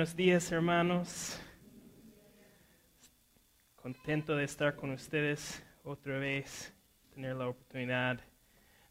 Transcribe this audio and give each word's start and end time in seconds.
Buenos 0.00 0.16
días, 0.16 0.50
hermanos. 0.50 1.38
Contento 3.76 4.34
de 4.34 4.44
estar 4.44 4.74
con 4.74 4.92
ustedes 4.92 5.62
otra 5.84 6.18
vez, 6.18 6.72
tener 7.12 7.36
la 7.36 7.48
oportunidad 7.48 8.18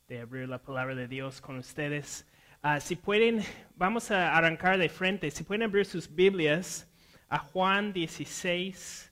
de 0.08 0.20
abrir 0.22 0.48
la 0.48 0.62
palabra 0.62 0.94
de 0.94 1.08
Dios 1.08 1.42
con 1.42 1.58
ustedes. 1.58 2.28
Ah, 2.62 2.80
si 2.80 2.96
pueden, 2.96 3.42
vamos 3.76 4.12
a 4.12 4.38
arrancar 4.38 4.78
de 4.78 4.88
frente. 4.88 5.32
Si 5.32 5.44
pueden 5.44 5.64
abrir 5.64 5.88
sus 5.88 6.14
Biblias 6.14 6.88
a 7.28 7.40
Juan 7.40 7.92
16, 7.92 9.12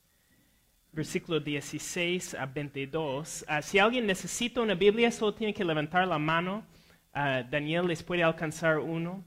versículo 0.91 1.39
16 1.39 2.35
a 2.35 2.45
22. 2.45 3.43
Ah, 3.47 3.63
si 3.63 3.79
alguien 3.79 4.05
necesita 4.05 4.61
una 4.61 4.75
Biblia, 4.75 5.09
solo 5.09 5.33
tiene 5.33 5.51
que 5.51 5.65
levantar 5.65 6.07
la 6.07 6.19
mano. 6.19 6.63
Ah, 7.11 7.41
Daniel 7.41 7.87
les 7.87 8.03
puede 8.03 8.21
alcanzar 8.21 8.77
uno. 8.77 9.25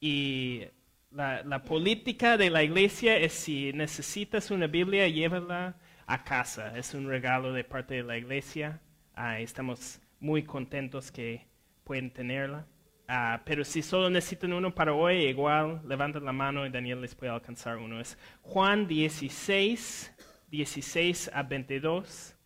Y 0.00 0.64
la, 1.10 1.62
política 1.64 2.36
de 2.36 2.50
la 2.50 2.62
iglesia 2.62 3.16
es 3.16 3.32
si 3.32 3.72
necesitas 3.72 4.50
una 4.50 4.66
Biblia, 4.66 5.08
llévala 5.08 5.76
a 6.06 6.24
casa. 6.24 6.76
Es 6.76 6.94
un 6.94 7.08
regalo 7.08 7.52
de 7.52 7.64
parte 7.64 7.94
de 7.94 8.02
la 8.02 8.16
iglesia. 8.16 8.80
Uh, 9.16 9.40
estamos 9.40 10.00
muy 10.20 10.42
contentos 10.44 11.10
que 11.10 11.46
pueden 11.84 12.10
tenerla. 12.10 12.66
Uh, 13.08 13.40
pero 13.44 13.64
si 13.64 13.82
solo 13.82 14.08
necesitan 14.08 14.52
uno 14.52 14.72
para 14.72 14.92
hoy, 14.94 15.24
igual, 15.26 15.82
levanten 15.86 16.24
la 16.24 16.32
mano 16.32 16.64
y 16.64 16.70
Daniel 16.70 17.00
les 17.00 17.14
puede 17.14 17.32
alcanzar 17.32 17.76
uno. 17.76 18.00
Es 18.00 18.16
Juan 18.42 18.86
16, 18.86 20.12
16 20.48 21.30
a 21.34 21.42
22. 21.42 22.36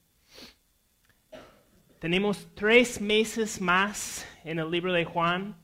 Tenemos 1.98 2.48
tres 2.54 3.00
meses 3.00 3.60
más 3.60 4.26
en 4.42 4.58
el 4.58 4.70
libro 4.70 4.92
de 4.92 5.04
Juan. 5.04 5.54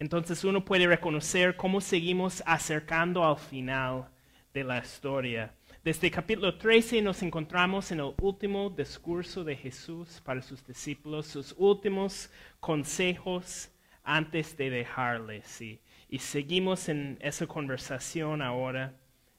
Entonces 0.00 0.42
uno 0.44 0.64
puede 0.64 0.86
reconocer 0.86 1.56
cómo 1.56 1.78
seguimos 1.82 2.42
acercando 2.46 3.22
al 3.22 3.36
final 3.36 4.08
de 4.54 4.64
la 4.64 4.78
historia. 4.78 5.54
Desde 5.84 6.10
capítulo 6.10 6.56
13 6.56 7.02
nos 7.02 7.22
encontramos 7.22 7.92
en 7.92 8.00
el 8.00 8.14
último 8.18 8.70
discurso 8.70 9.44
de 9.44 9.54
Jesús 9.54 10.22
para 10.24 10.40
sus 10.40 10.66
discípulos, 10.66 11.26
sus 11.26 11.54
últimos 11.58 12.30
consejos 12.60 13.70
antes 14.02 14.56
de 14.56 14.70
dejarles. 14.70 15.60
Y, 15.60 15.78
y 16.08 16.18
seguimos 16.18 16.88
en 16.88 17.18
esa 17.20 17.46
conversación 17.46 18.40
ahora 18.40 18.94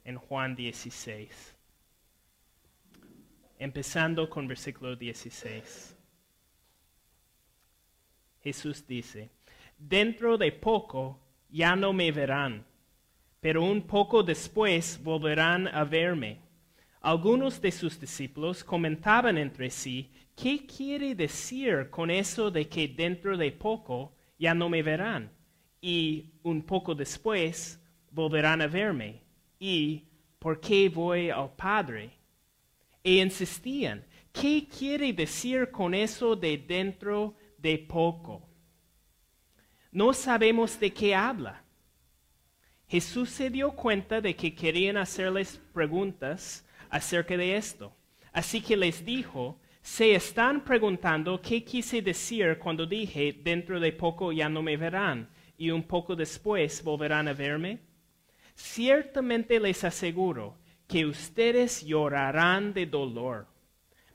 en 0.05 0.17
Juan 0.17 0.55
16. 0.55 1.55
Empezando 3.57 4.29
con 4.29 4.47
versículo 4.47 4.95
16. 4.95 5.97
Jesús 8.43 8.85
dice, 8.85 9.31
dentro 9.87 10.37
de 10.37 10.51
poco 10.51 11.19
ya 11.49 11.75
no 11.75 11.91
me 11.93 12.11
verán, 12.11 12.65
pero 13.39 13.63
un 13.63 13.81
poco 13.81 14.23
después 14.23 14.99
volverán 15.03 15.67
a 15.67 15.83
verme. 15.83 16.39
Algunos 17.01 17.59
de 17.59 17.71
sus 17.71 17.99
discípulos 17.99 18.63
comentaban 18.63 19.37
entre 19.37 19.69
sí, 19.71 20.11
¿qué 20.35 20.65
quiere 20.67 21.15
decir 21.15 21.89
con 21.89 22.11
eso 22.11 22.51
de 22.51 22.67
que 22.67 22.87
dentro 22.87 23.35
de 23.35 23.51
poco 23.51 24.13
ya 24.37 24.53
no 24.53 24.69
me 24.69 24.83
verán? 24.83 25.31
Y 25.81 26.33
un 26.43 26.61
poco 26.61 26.93
después 26.93 27.81
volverán 28.11 28.61
a 28.61 28.67
verme. 28.67 29.21
¿Y 29.59 30.05
por 30.37 30.59
qué 30.59 30.89
voy 30.89 31.31
al 31.31 31.55
Padre? 31.55 32.11
E 33.03 33.15
insistían, 33.15 34.05
¿qué 34.31 34.67
quiere 34.67 35.11
decir 35.11 35.71
con 35.71 35.95
eso 35.95 36.35
de 36.35 36.59
dentro 36.59 37.35
de 37.57 37.79
poco? 37.79 38.50
No 39.91 40.13
sabemos 40.13 40.79
de 40.79 40.93
qué 40.93 41.13
habla. 41.13 41.63
Jesús 42.87 43.29
se 43.29 43.49
dio 43.49 43.71
cuenta 43.71 44.21
de 44.21 44.35
que 44.35 44.55
querían 44.55 44.97
hacerles 44.97 45.59
preguntas 45.73 46.65
acerca 46.89 47.35
de 47.35 47.57
esto. 47.57 47.93
Así 48.31 48.61
que 48.61 48.77
les 48.77 49.03
dijo, 49.03 49.59
se 49.81 50.15
están 50.15 50.63
preguntando 50.63 51.41
qué 51.41 51.63
quise 51.63 52.01
decir 52.01 52.57
cuando 52.57 52.85
dije, 52.85 53.33
dentro 53.43 53.79
de 53.79 53.91
poco 53.91 54.31
ya 54.31 54.47
no 54.47 54.61
me 54.61 54.77
verán 54.77 55.29
y 55.57 55.71
un 55.71 55.83
poco 55.83 56.15
después 56.15 56.81
volverán 56.83 57.27
a 57.27 57.33
verme. 57.33 57.79
Ciertamente 58.55 59.59
les 59.59 59.83
aseguro 59.83 60.57
que 60.87 61.05
ustedes 61.05 61.85
llorarán 61.85 62.73
de 62.73 62.85
dolor, 62.85 63.47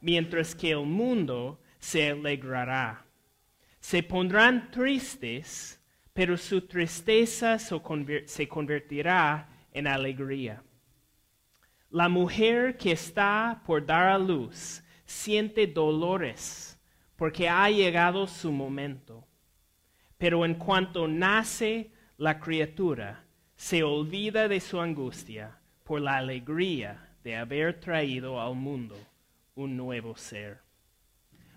mientras 0.01 0.55
que 0.55 0.71
el 0.71 0.85
mundo 0.85 1.61
se 1.79 2.11
alegrará 2.11 3.06
se 3.87 4.03
pondrán 4.03 4.69
tristes, 4.73 5.81
pero 6.13 6.37
su 6.37 6.63
tristeza 6.63 7.57
se 7.57 8.49
convertirá 8.49 9.49
en 9.71 9.87
alegría. 9.87 10.61
La 11.91 12.09
mujer 12.09 12.77
que 12.77 12.91
está 12.91 13.63
por 13.65 13.87
dar 13.87 14.09
a 14.09 14.19
luz 14.19 14.83
siente 15.05 15.69
dolores 15.69 16.77
porque 17.15 17.49
ha 17.49 17.71
llegado 17.71 18.27
su 18.27 18.51
momento. 18.51 19.25
Pero 20.19 20.45
en 20.45 20.57
cuanto 20.57 21.07
nace 21.07 21.93
la 22.17 22.41
criatura, 22.41 23.25
se 23.55 23.85
olvida 23.85 24.49
de 24.49 24.59
su 24.59 24.81
angustia 24.81 25.61
por 25.85 26.01
la 26.01 26.17
alegría 26.17 27.09
de 27.23 27.37
haber 27.37 27.79
traído 27.79 28.41
al 28.41 28.57
mundo 28.57 28.97
un 29.55 29.77
nuevo 29.77 30.17
ser. 30.17 30.59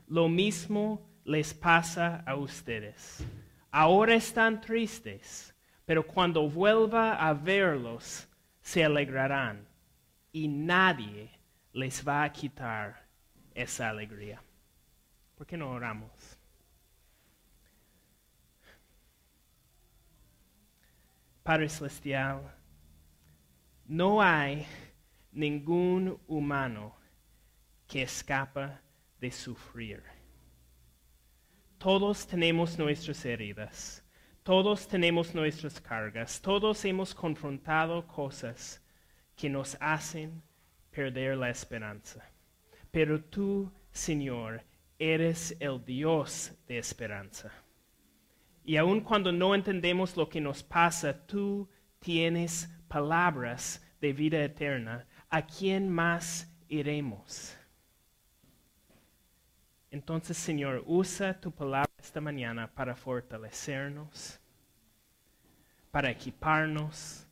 Lo 0.05 0.29
mismo 0.29 1.08
les 1.29 1.53
pasa 1.53 2.23
a 2.25 2.35
ustedes. 2.35 3.23
Ahora 3.69 4.15
están 4.15 4.59
tristes, 4.59 5.53
pero 5.85 6.03
cuando 6.03 6.49
vuelva 6.49 7.17
a 7.17 7.35
verlos, 7.35 8.27
se 8.61 8.83
alegrarán 8.83 9.67
y 10.31 10.47
nadie 10.47 11.29
les 11.71 12.03
va 12.07 12.23
a 12.23 12.31
quitar 12.31 13.05
esa 13.53 13.89
alegría. 13.89 14.41
¿Por 15.35 15.45
qué 15.45 15.55
no 15.55 15.69
oramos? 15.69 16.09
Padre 21.43 21.69
Celestial, 21.69 22.41
no 23.85 24.19
hay 24.19 24.65
ningún 25.31 26.19
humano 26.27 26.95
que 27.87 28.01
escapa 28.01 28.81
de 29.19 29.31
sufrir. 29.31 30.18
Todos 31.79 32.27
tenemos 32.27 32.77
nuestras 32.77 33.23
heridas, 33.23 34.03
todos 34.43 34.85
tenemos 34.85 35.33
nuestras 35.33 35.79
cargas, 35.79 36.41
todos 36.41 36.83
hemos 36.83 37.15
confrontado 37.15 38.05
cosas 38.05 38.83
que 39.33 39.49
nos 39.49 39.77
hacen 39.79 40.43
perder 40.91 41.37
la 41.37 41.49
esperanza. 41.49 42.29
Pero 42.91 43.23
tú, 43.23 43.71
Señor, 43.93 44.61
eres 44.99 45.55
el 45.61 45.81
Dios 45.85 46.51
de 46.67 46.79
esperanza. 46.79 47.49
Y 48.65 48.75
aun 48.75 48.99
cuando 48.99 49.31
no 49.31 49.55
entendemos 49.55 50.17
lo 50.17 50.27
que 50.27 50.41
nos 50.41 50.61
pasa, 50.61 51.25
tú 51.25 51.69
tienes 51.99 52.69
palabras 52.89 53.81
de 54.01 54.11
vida 54.11 54.43
eterna. 54.43 55.07
¿A 55.29 55.45
quién 55.45 55.89
más 55.89 56.53
iremos? 56.67 57.57
Entonces, 59.91 60.37
Señor, 60.37 60.83
usa 60.85 61.39
tu 61.39 61.51
palabra 61.51 61.89
esta 61.97 62.21
mañana 62.21 62.67
para 62.67 62.95
fortalecernos, 62.95 64.39
para 65.91 66.11
equiparnos, 66.11 67.25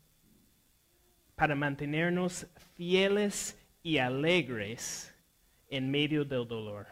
para 1.35 1.53
mantenernos 1.53 2.47
fieles 2.75 3.57
y 3.83 3.99
alegres 3.99 5.13
en 5.69 5.91
medio 5.91 6.25
del 6.25 6.47
dolor. 6.47 6.87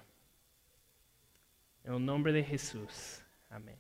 En 1.84 1.94
el 1.94 2.06
nombre 2.06 2.32
de 2.32 2.44
Jesús. 2.44 3.24
Amén. 3.50 3.78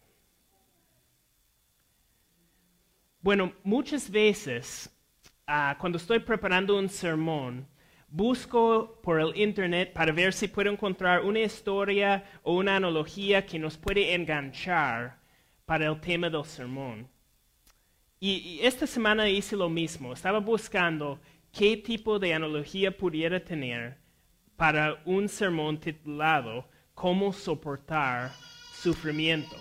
Bueno, 3.21 3.53
muchas 3.63 4.09
veces 4.09 4.89
uh, 5.47 5.77
cuando 5.79 5.97
estoy 5.97 6.19
preparando 6.19 6.77
un 6.77 6.89
sermón, 6.89 7.67
busco 8.07 8.99
por 9.01 9.19
el 9.19 9.35
internet 9.35 9.93
para 9.93 10.11
ver 10.11 10.33
si 10.33 10.47
puedo 10.47 10.71
encontrar 10.71 11.23
una 11.23 11.39
historia 11.39 12.23
o 12.43 12.55
una 12.55 12.75
analogía 12.75 13.45
que 13.45 13.59
nos 13.59 13.77
puede 13.77 14.13
enganchar 14.13 15.19
para 15.65 15.87
el 15.87 15.99
tema 15.99 16.29
del 16.29 16.45
sermón. 16.45 17.07
Y, 18.19 18.59
esta 18.61 18.87
semana 18.87 19.29
hice 19.29 19.55
lo 19.55 19.69
mismo. 19.69 20.13
Estaba 20.13 20.39
buscando 20.39 21.19
qué 21.51 21.77
tipo 21.77 22.17
de 22.17 22.33
analogía 22.33 22.95
pudiera 22.95 23.43
tener 23.43 23.97
para 24.55 25.01
un 25.05 25.27
sermón 25.27 25.79
titulado 25.79 26.67
Cómo 26.93 27.33
soportar 27.33 28.31
sufrimiento. 28.73 29.55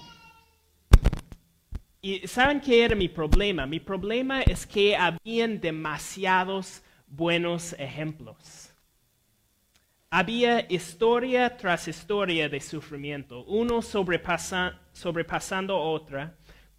¿Y 2.01 2.27
saben 2.29 2.61
qué 2.61 2.85
era 2.85 2.95
mi 2.95 3.09
problema? 3.09 3.67
Mi 3.67 3.81
problema 3.81 4.43
es 4.43 4.67
que 4.67 4.95
habían 4.95 5.61
demasiados 5.61 6.83
buenos 7.17 7.75
ejemplos. 7.79 8.73
Había 10.11 10.67
historia 10.71 11.57
tras 11.57 11.89
historia 11.89 12.49
de 12.49 12.61
sufrimiento, 12.61 13.45
uno 13.45 13.83
sobrepasando 13.83 15.79
otra, 15.79 16.37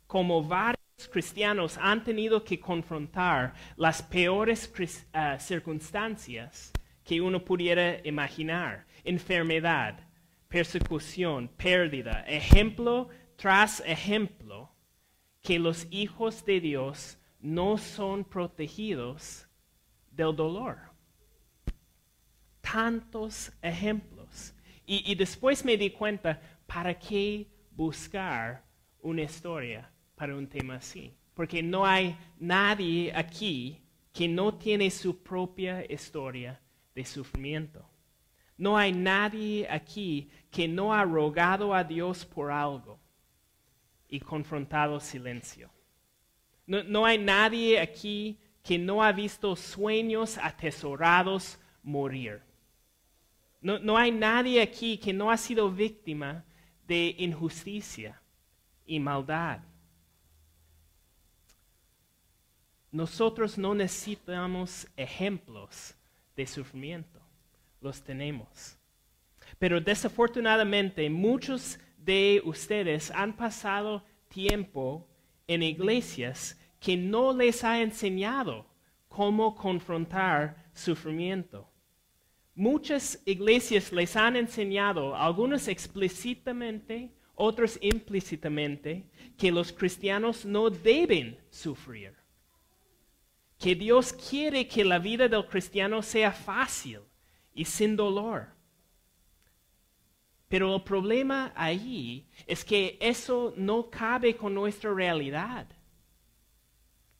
como 0.07 0.41
varias 0.43 1.09
cristianos 1.11 1.77
han 1.77 2.03
tenido 2.03 2.43
que 2.43 2.59
confrontar 2.59 3.53
las 3.75 4.01
peores 4.01 4.71
ah, 5.13 5.37
circunstancias 5.39 6.71
que 7.03 7.19
uno 7.19 7.43
pudiera 7.43 7.99
imaginar. 8.07 8.85
Enfermedad, 9.03 9.99
persecución, 10.47 11.49
pérdida, 11.49 12.23
ejemplo 12.27 13.09
tras 13.35 13.81
ejemplo, 13.85 14.71
que 15.41 15.59
los 15.59 15.87
hijos 15.91 16.45
de 16.45 16.59
Dios 16.59 17.17
no 17.39 17.77
son 17.77 18.23
protegidos 18.23 19.44
del 20.15 20.35
dolor. 20.35 20.77
Tantos 22.61 23.51
ejemplos. 23.61 24.53
Y, 24.85 25.11
y 25.11 25.15
después 25.15 25.63
me 25.65 25.77
di 25.77 25.89
cuenta, 25.89 26.39
¿para 26.65 26.97
qué 26.97 27.47
buscar 27.71 28.63
una 29.01 29.23
historia 29.23 29.89
para 30.15 30.35
un 30.35 30.47
tema 30.47 30.75
así? 30.75 31.13
Porque 31.33 31.61
no 31.61 31.85
hay 31.85 32.17
nadie 32.39 33.11
aquí 33.13 33.81
que 34.13 34.27
no 34.27 34.55
tiene 34.55 34.89
su 34.89 35.21
propia 35.21 35.85
historia 35.91 36.59
de 36.93 37.03
sufrimiento. 37.03 37.85
No 38.57 38.77
hay 38.77 38.93
nadie 38.93 39.67
aquí 39.69 40.29
que 40.49 40.67
no 40.67 40.93
ha 40.93 41.03
rogado 41.03 41.73
a 41.73 41.83
Dios 41.83 42.25
por 42.25 42.51
algo 42.51 42.97
y 44.07 44.19
confrontado 44.21 44.99
silencio. 45.01 45.69
No, 46.65 46.81
no 46.83 47.05
hay 47.05 47.17
nadie 47.17 47.79
aquí 47.79 48.39
que 48.65 48.79
no 48.79 49.03
ha 49.03 49.11
visto 49.11 49.55
sueños 49.55 50.39
atesorados 50.39 51.59
morir. 51.83 52.41
No, 53.61 53.77
no 53.77 53.95
hay 53.95 54.11
nadie 54.11 54.59
aquí 54.59 54.97
que 54.97 55.13
no 55.13 55.29
ha 55.29 55.37
sido 55.37 55.69
víctima 55.69 56.43
de 56.87 57.15
injusticia 57.19 58.19
y 58.87 58.99
maldad. 58.99 59.59
Nosotros 62.91 63.55
no 63.55 63.75
necesitamos 63.75 64.87
ejemplos 64.97 65.93
de 66.35 66.47
sufrimiento, 66.47 67.19
los 67.81 68.01
tenemos. 68.01 68.77
Pero 69.59 69.79
desafortunadamente 69.79 71.07
muchos 71.09 71.77
de 71.97 72.41
ustedes 72.45 73.11
han 73.11 73.35
pasado 73.35 74.03
tiempo 74.27 75.07
en 75.45 75.61
iglesias 75.61 76.57
que 76.85 76.95
no 76.95 77.33
les 77.33 77.63
ha 77.63 77.81
enseñado 77.81 78.67
cómo 79.07 79.55
confrontar 79.55 80.69
sufrimiento. 80.71 81.67
Muchas 82.53 83.19
iglesias 83.25 83.91
les 83.91 84.15
han 84.15 84.35
enseñado, 84.35 85.15
algunos 85.15 85.67
explícitamente, 85.67 87.11
otros 87.33 87.79
implícitamente, 87.81 89.09
que 89.35 89.51
los 89.51 89.73
cristianos 89.73 90.45
no 90.45 90.69
deben 90.69 91.39
sufrir. 91.49 92.13
Que 93.57 93.73
Dios 93.73 94.13
quiere 94.13 94.67
que 94.67 94.85
la 94.85 94.99
vida 94.99 95.27
del 95.27 95.47
cristiano 95.47 96.03
sea 96.03 96.31
fácil 96.31 96.99
y 97.55 97.65
sin 97.65 97.95
dolor. 97.95 98.49
Pero 100.47 100.75
el 100.75 100.83
problema 100.83 101.51
ahí 101.55 102.29
es 102.45 102.63
que 102.63 102.95
eso 103.01 103.55
no 103.57 103.89
cabe 103.89 104.35
con 104.35 104.53
nuestra 104.53 104.93
realidad. 104.93 105.74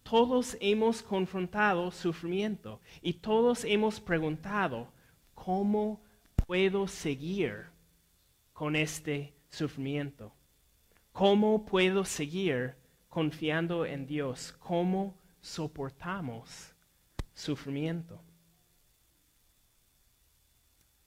Todos 0.08 0.56
hemos 0.60 1.02
confrontado 1.02 1.90
sufrimiento 1.90 2.80
y 3.02 3.14
todos 3.14 3.66
hemos 3.66 4.00
preguntado, 4.00 4.94
¿cómo 5.34 6.00
puedo 6.36 6.88
seguir 6.88 7.66
con 8.54 8.76
este 8.76 9.34
sufrimiento? 9.50 10.32
¿Cómo 11.12 11.66
puedo 11.66 12.06
seguir 12.06 12.76
confiando 13.10 13.84
en 13.84 14.06
Dios? 14.06 14.54
¿Cómo 14.60 15.18
soportamos 15.42 16.76
sufrimiento? 17.34 18.22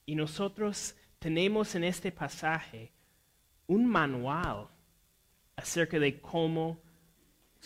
Y 0.06 0.17
nosotros 0.17 0.97
tenemos 1.21 1.73
en 1.77 1.85
este 1.85 2.11
pasaje 2.11 2.91
un 3.69 3.87
manual 3.87 4.67
acerca 5.55 6.00
de 6.00 6.21
cómo 6.21 6.88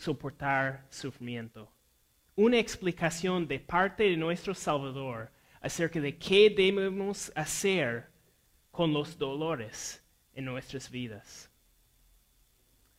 soportar 0.02 0.84
sufrimiento. 0.90 1.70
Una 2.34 2.58
explicación 2.58 3.46
de 3.46 3.60
parte 3.60 4.02
de 4.04 4.16
nuestro 4.16 4.54
Salvador 4.54 5.30
acerca 5.60 6.00
de 6.00 6.16
qué 6.18 6.50
debemos 6.50 7.30
hacer 7.36 8.10
con 8.72 8.92
los 8.92 9.16
dolores 9.16 10.02
en 10.34 10.46
nuestras 10.46 10.90
vidas. 10.90 11.48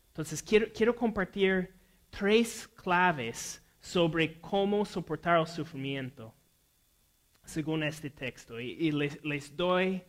Entonces, 0.10 0.42
quiero, 0.42 0.68
quiero 0.74 0.96
compartir 0.96 1.74
tres 2.10 2.68
claves 2.68 3.62
sobre 3.82 4.40
cómo 4.40 4.86
soportar 4.86 5.40
el 5.40 5.48
sufrimiento, 5.48 6.34
según 7.44 7.84
este 7.84 8.10
texto, 8.10 8.62
y, 8.62 8.92
les 8.92 9.58
doy 9.58 10.02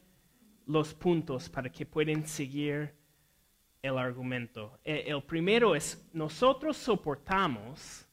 los 0.67 0.95
puntos 0.95 1.49
para 1.49 1.69
que 1.69 1.85
puedan 1.85 2.25
seguir 2.25 2.95
el 3.85 3.99
argumento. 3.99 4.79
E- 4.83 5.05
El 5.07 5.23
primero 5.23 5.75
es, 5.77 6.03
nosotros 6.13 6.77
soportamos 6.77 8.07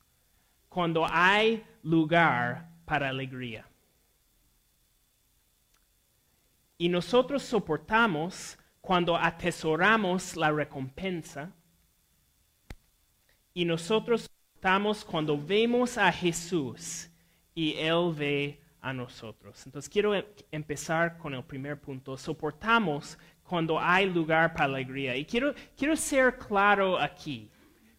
cuando 0.68 1.06
hay 1.10 1.64
lugar 1.82 2.70
para 2.84 3.08
alegría. 3.08 3.66
Y 6.78 6.90
nosotros 6.90 7.44
soportamos 7.44 8.58
cuando 8.82 9.16
atesoramos 9.16 10.36
la 10.36 10.52
recompensa. 10.52 11.54
Y 13.54 13.64
nosotros 13.64 14.24
soportamos 14.24 15.06
cuando 15.06 15.38
vemos 15.38 15.98
a 15.98 16.12
Jesús 16.12 17.10
y 17.56 17.76
Él 17.78 18.14
ve 18.14 18.62
a 18.82 18.92
nosotros. 18.92 19.66
Entonces 19.66 19.88
quiero 19.88 20.16
em- 20.16 20.26
empezar 20.52 21.18
con 21.18 21.34
el 21.34 21.44
primer 21.44 21.80
punto. 21.80 22.18
Soportamos 22.18 23.18
cuando 23.52 23.78
hay 23.78 24.06
lugar 24.06 24.54
para 24.54 24.64
alegría. 24.64 25.18
Y 25.18 25.26
quiero, 25.26 25.54
quiero 25.76 25.94
ser 25.98 26.38
claro 26.38 26.98
aquí. 26.98 27.50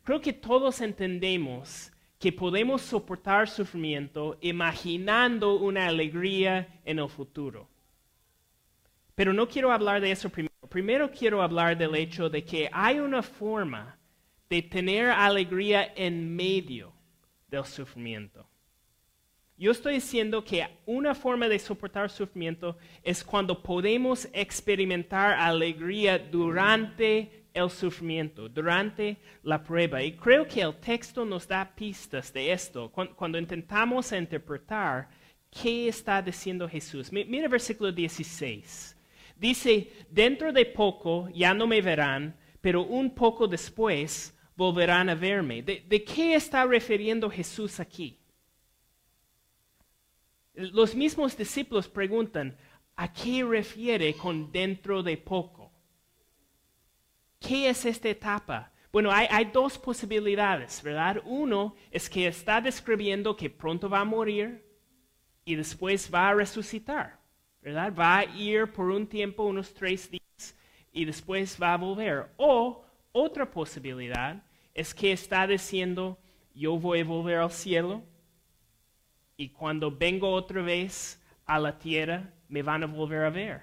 Creo 0.03 0.19
que 0.19 0.33
todos 0.33 0.81
entendemos 0.81 1.93
que 2.19 2.33
podemos 2.33 2.81
soportar 2.81 3.51
sufrimiento 3.51 4.39
imaginando 4.41 5.57
una 5.57 5.89
alegría 5.89 6.81
en 6.87 7.01
el 7.01 7.09
futuro. 7.11 7.69
Pero 9.15 9.35
no 9.35 9.47
quiero 9.47 9.71
hablar 9.71 10.01
de 10.01 10.13
eso 10.13 10.31
primero. 10.31 10.55
Primero 10.71 11.11
quiero 11.11 11.43
hablar 11.43 11.77
del 11.77 11.97
hecho 11.97 12.31
de 12.31 12.43
que 12.43 12.71
hay 12.73 12.99
una 12.99 13.23
forma 13.23 13.99
de 14.49 14.63
tener 14.63 15.11
alegría 15.11 15.93
en 15.95 16.35
medio 16.35 16.95
del 17.47 17.67
sufrimiento. 17.67 18.49
Yo 19.63 19.71
estoy 19.71 19.95
diciendo 19.95 20.43
que 20.43 20.67
una 20.87 21.15
forma 21.15 21.49
de 21.49 21.57
soportar 21.57 22.11
sufrimiento 22.11 22.77
es 23.01 23.23
cuando 23.23 23.63
podemos 23.63 24.29
experimentar 24.33 25.35
alegría 25.39 26.19
durante 26.19 27.45
el 27.55 27.71
sufrimiento, 27.71 28.49
durante 28.49 29.19
la 29.45 29.63
prueba. 29.63 30.03
Y 30.03 30.17
creo 30.17 30.49
que 30.49 30.63
el 30.63 30.75
texto 30.81 31.25
nos 31.25 31.47
da 31.47 31.65
pistas 31.77 32.33
de 32.33 32.51
esto 32.51 32.91
cuando, 32.91 33.39
intentamos 33.39 34.11
interpretar 34.11 35.09
qué 35.49 35.87
está 35.87 36.21
diciendo 36.21 36.69
Jesús. 36.69 37.13
Mi- 37.13 37.25
Mira 37.25 37.45
el 37.45 37.49
versículo 37.53 37.93
16. 37.93 38.97
Dice, 39.37 39.93
dentro 40.11 40.53
de 40.53 40.67
poco 40.67 41.29
ya 41.33 41.55
no 41.55 41.69
me 41.69 41.81
verán, 41.81 42.35
pero 42.61 42.83
un 42.83 43.15
poco 43.15 43.47
después 43.47 44.37
volverán 44.57 45.09
a 45.09 45.15
verme. 45.15 45.63
¿De, 45.63 45.85
de 45.87 46.03
qué 46.03 46.35
está 46.35 46.67
refiriendo 46.67 47.31
Jesús 47.31 47.79
aquí? 47.79 48.19
Los 50.55 50.95
mismos 50.95 51.37
discípulos 51.37 51.89
preguntan, 51.89 52.57
¿a 52.97 53.13
qué 53.13 53.43
refiere 53.45 54.15
con 54.15 54.53
dentro 54.53 55.03
de 55.03 55.17
poco? 55.17 55.73
¿Qué 57.41 57.71
es 57.71 57.85
esta 57.87 58.09
etapa? 58.11 58.71
Bueno, 58.93 59.11
hay, 59.11 59.27
hay 59.31 59.47
dos 59.47 59.79
posibilidades, 59.79 60.83
¿verdad? 60.83 61.23
Uno 61.25 61.75
es 61.91 62.11
que 62.11 62.27
está 62.27 62.61
describiendo 62.61 63.35
que 63.35 63.49
pronto 63.49 63.89
va 63.89 64.01
a 64.01 64.05
morir 64.05 64.63
y 65.45 65.55
después 65.55 66.11
va 66.13 66.29
a 66.29 66.35
resucitar, 66.35 67.19
¿verdad? 67.63 67.95
Va 67.99 68.19
a 68.19 68.25
ir 68.25 68.71
por 68.71 68.91
un 68.91 69.07
tiempo, 69.07 69.45
unos 69.45 69.73
tres 69.73 70.11
días, 70.11 70.57
y 70.93 71.07
después 71.07 71.59
va 71.61 71.73
a 71.73 71.79
volver. 71.79 72.31
O 72.37 72.85
otra 73.13 73.51
posibilidad 73.51 74.45
es 74.75 74.95
que 74.95 75.13
está 75.13 75.47
diciendo, 75.47 76.19
yo 76.55 76.79
voy 76.79 77.01
a 77.01 77.05
volver 77.05 77.39
al 77.39 77.51
cielo 77.51 78.03
y 79.37 79.51
cuando 79.51 79.91
vengo 79.91 80.31
otra 80.31 80.63
vez 80.63 81.23
a 81.47 81.59
la 81.59 81.79
tierra 81.79 82.33
me 82.49 82.63
van 82.63 82.83
a 82.83 82.87
volver 82.87 83.25
a 83.25 83.31
ver. 83.31 83.63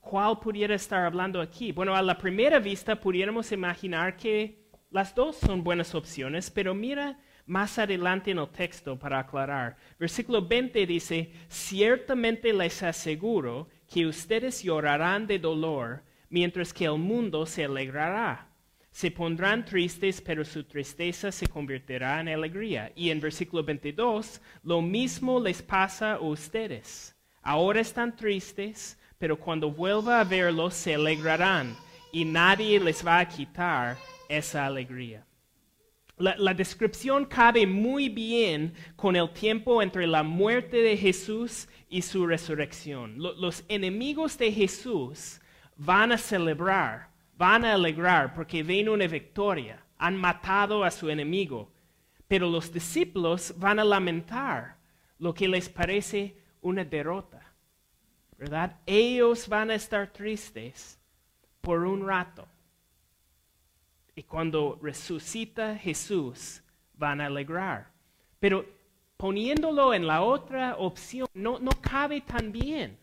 ¿Cuál 0.00 0.38
pudiera 0.40 0.74
estar 0.74 1.06
hablando 1.06 1.40
aquí? 1.40 1.72
Bueno, 1.72 1.94
a 1.94 2.02
la 2.02 2.18
primera 2.18 2.58
vista 2.58 3.00
pudiéramos 3.00 3.52
imaginar 3.52 4.16
que 4.16 4.68
las 4.90 5.14
dos 5.14 5.36
son 5.36 5.62
buenas 5.62 5.94
opciones, 5.94 6.50
pero 6.50 6.74
mira 6.74 7.18
más 7.46 7.78
adelante 7.78 8.30
en 8.30 8.38
el 8.38 8.48
texto 8.48 8.98
para 8.98 9.20
aclarar. 9.20 9.76
Versículo 9.98 10.46
20 10.46 10.86
dice, 10.86 11.32
ciertamente 11.48 12.52
les 12.52 12.82
aseguro 12.82 13.68
que 13.88 14.06
ustedes 14.06 14.62
llorarán 14.62 15.26
de 15.26 15.38
dolor, 15.38 16.02
mientras 16.28 16.72
que 16.72 16.84
el 16.84 16.98
mundo 16.98 17.46
se 17.46 17.64
alegrará. 17.64 18.51
Se 18.92 19.10
pondrán 19.10 19.64
tristes, 19.64 20.20
pero 20.20 20.44
su 20.44 20.62
tristeza 20.64 21.32
se 21.32 21.46
convertirá 21.46 22.20
en 22.20 22.28
alegría. 22.28 22.92
Y 22.94 23.10
en 23.10 23.20
versículo 23.20 23.64
22, 23.64 24.40
lo 24.62 24.82
mismo 24.82 25.40
les 25.40 25.62
pasa 25.62 26.12
a 26.14 26.20
ustedes. 26.20 27.16
Ahora 27.42 27.80
están 27.80 28.14
tristes, 28.14 28.98
pero 29.18 29.38
cuando 29.38 29.70
vuelva 29.70 30.20
a 30.20 30.24
verlos 30.24 30.74
se 30.74 30.94
alegrarán 30.94 31.74
y 32.12 32.24
nadie 32.24 32.78
les 32.78 33.04
va 33.04 33.18
a 33.18 33.28
quitar 33.28 33.96
esa 34.28 34.66
alegría. 34.66 35.26
La, 36.18 36.54
descripción 36.54 37.24
cabe 37.24 37.66
muy 37.66 38.08
bien 38.08 38.74
con 38.94 39.16
el 39.16 39.32
tiempo 39.32 39.82
entre 39.82 40.06
la 40.06 40.22
muerte 40.22 40.76
de 40.76 40.96
Jesús 40.96 41.66
y 41.88 42.02
su 42.02 42.26
resurrección. 42.26 43.16
los 43.18 43.64
enemigos 43.68 44.38
de 44.38 44.52
Jesús 44.52 45.40
van 45.76 46.12
a 46.12 46.18
celebrar, 46.18 47.08
van 47.42 47.64
a 47.64 47.74
alegrar 47.74 48.32
porque 48.34 48.62
ven 48.62 48.88
una 48.88 49.08
victoria, 49.08 49.84
han 49.98 50.16
matado 50.16 50.84
a 50.84 50.92
su 50.92 51.10
enemigo, 51.10 51.72
pero 52.28 52.48
los 52.48 52.72
discípulos 52.72 53.52
van 53.56 53.80
a 53.80 53.84
lamentar 53.84 54.76
lo 55.18 55.34
que 55.34 55.48
les 55.48 55.68
parece 55.68 56.36
una 56.60 56.84
derrota, 56.84 57.42
¿verdad? 58.38 58.78
Ellos 58.86 59.48
van 59.48 59.72
a 59.72 59.74
estar 59.74 60.12
tristes 60.12 61.00
por 61.60 61.84
un 61.84 62.06
rato. 62.06 62.46
Y 64.14 64.22
cuando 64.22 64.78
resucita 64.80 65.76
Jesús, 65.76 66.62
van 66.94 67.20
a 67.20 67.26
alegrar. 67.26 67.90
Pero 68.38 68.64
poniéndolo 69.16 69.92
en 69.92 70.06
la 70.06 70.22
otra 70.22 70.76
opción, 70.76 71.26
no, 71.34 71.58
no 71.58 71.72
cabe 71.80 72.20
tan 72.20 72.52
bien. 72.52 72.96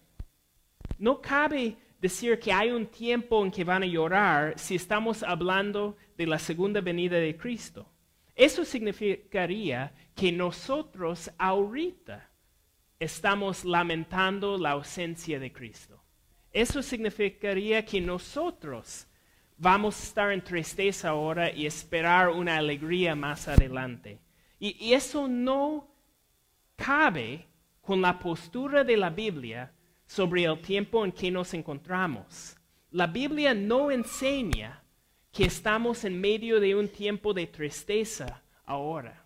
No 0.97 1.19
cabe 1.19 1.75
decir 2.01 2.39
que 2.39 2.51
hay 2.51 2.71
un 2.71 2.87
tiempo 2.87 3.43
en 3.43 3.51
que 3.51 3.63
van 3.63 3.83
a 3.83 3.87
llorar 3.87 4.57
si 4.57 4.75
estamos 4.75 5.23
hablando 5.23 5.97
de 6.17 6.27
la 6.27 6.39
segunda 6.39 6.81
venida 6.81 7.17
de 7.17 7.35
Cristo. 7.35 7.87
Eso 8.35 8.63
significaría 8.63 9.93
que 10.15 10.31
nosotros 10.31 11.29
ahorita 11.37 12.29
estamos 12.99 13.65
lamentando 13.65 14.57
la 14.57 14.71
ausencia 14.71 15.39
de 15.39 15.51
Cristo. 15.51 16.01
Eso 16.51 16.81
significaría 16.81 17.85
que 17.85 18.01
nosotros 18.01 19.07
vamos 19.57 19.99
a 19.99 20.03
estar 20.03 20.31
en 20.31 20.43
tristeza 20.43 21.09
ahora 21.09 21.51
y 21.51 21.65
esperar 21.65 22.29
una 22.29 22.57
alegría 22.57 23.15
más 23.15 23.47
adelante. 23.47 24.19
Y, 24.59 24.93
eso 24.93 25.27
no 25.27 25.87
cabe 26.75 27.45
con 27.81 28.01
la 28.01 28.19
postura 28.19 28.83
de 28.83 28.97
la 28.97 29.09
Biblia 29.09 29.71
sobre 30.09 30.43
el 30.43 30.59
tiempo 30.59 31.05
en 31.05 31.11
que 31.11 31.29
nos 31.29 31.53
encontramos. 31.53 32.57
La 32.89 33.05
Biblia 33.05 33.53
no 33.53 33.91
enseña 33.91 34.83
que 35.31 35.45
estamos 35.45 36.03
en 36.03 36.19
medio 36.19 36.59
de 36.59 36.73
un 36.73 36.87
tiempo 36.89 37.31
de 37.31 37.45
tristeza 37.45 38.41
ahora. 38.65 39.23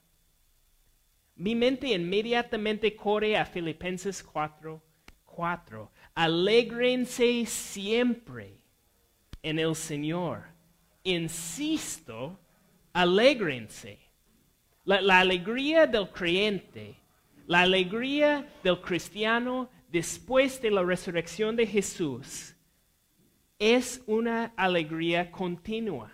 Mi 1.36 1.56
mente 1.56 1.88
inmediatamente 1.88 2.98
corre 2.98 3.38
a 3.38 3.46
Filipenses 3.46 4.22
4, 4.22 4.84
4. 5.24 5.90
Alégrense 6.16 7.46
siempre 7.46 8.58
en 9.42 9.60
el 9.60 9.76
Señor. 9.76 10.44
Insisto, 11.04 12.38
alégrense. 12.92 14.00
La, 14.84 15.00
la, 15.00 15.22
alegría 15.22 15.88
del 15.88 16.10
creyente, 16.10 16.98
la 17.48 17.62
alegría 17.62 18.46
del 18.62 18.82
cristiano 18.82 19.70
después 19.94 20.60
de 20.60 20.72
la 20.72 20.82
resurrección 20.82 21.56
de 21.56 21.68
Jesús 21.68 22.56
es 23.60 24.02
una 24.08 24.52
alegría 24.58 25.30
continua. 25.30 26.12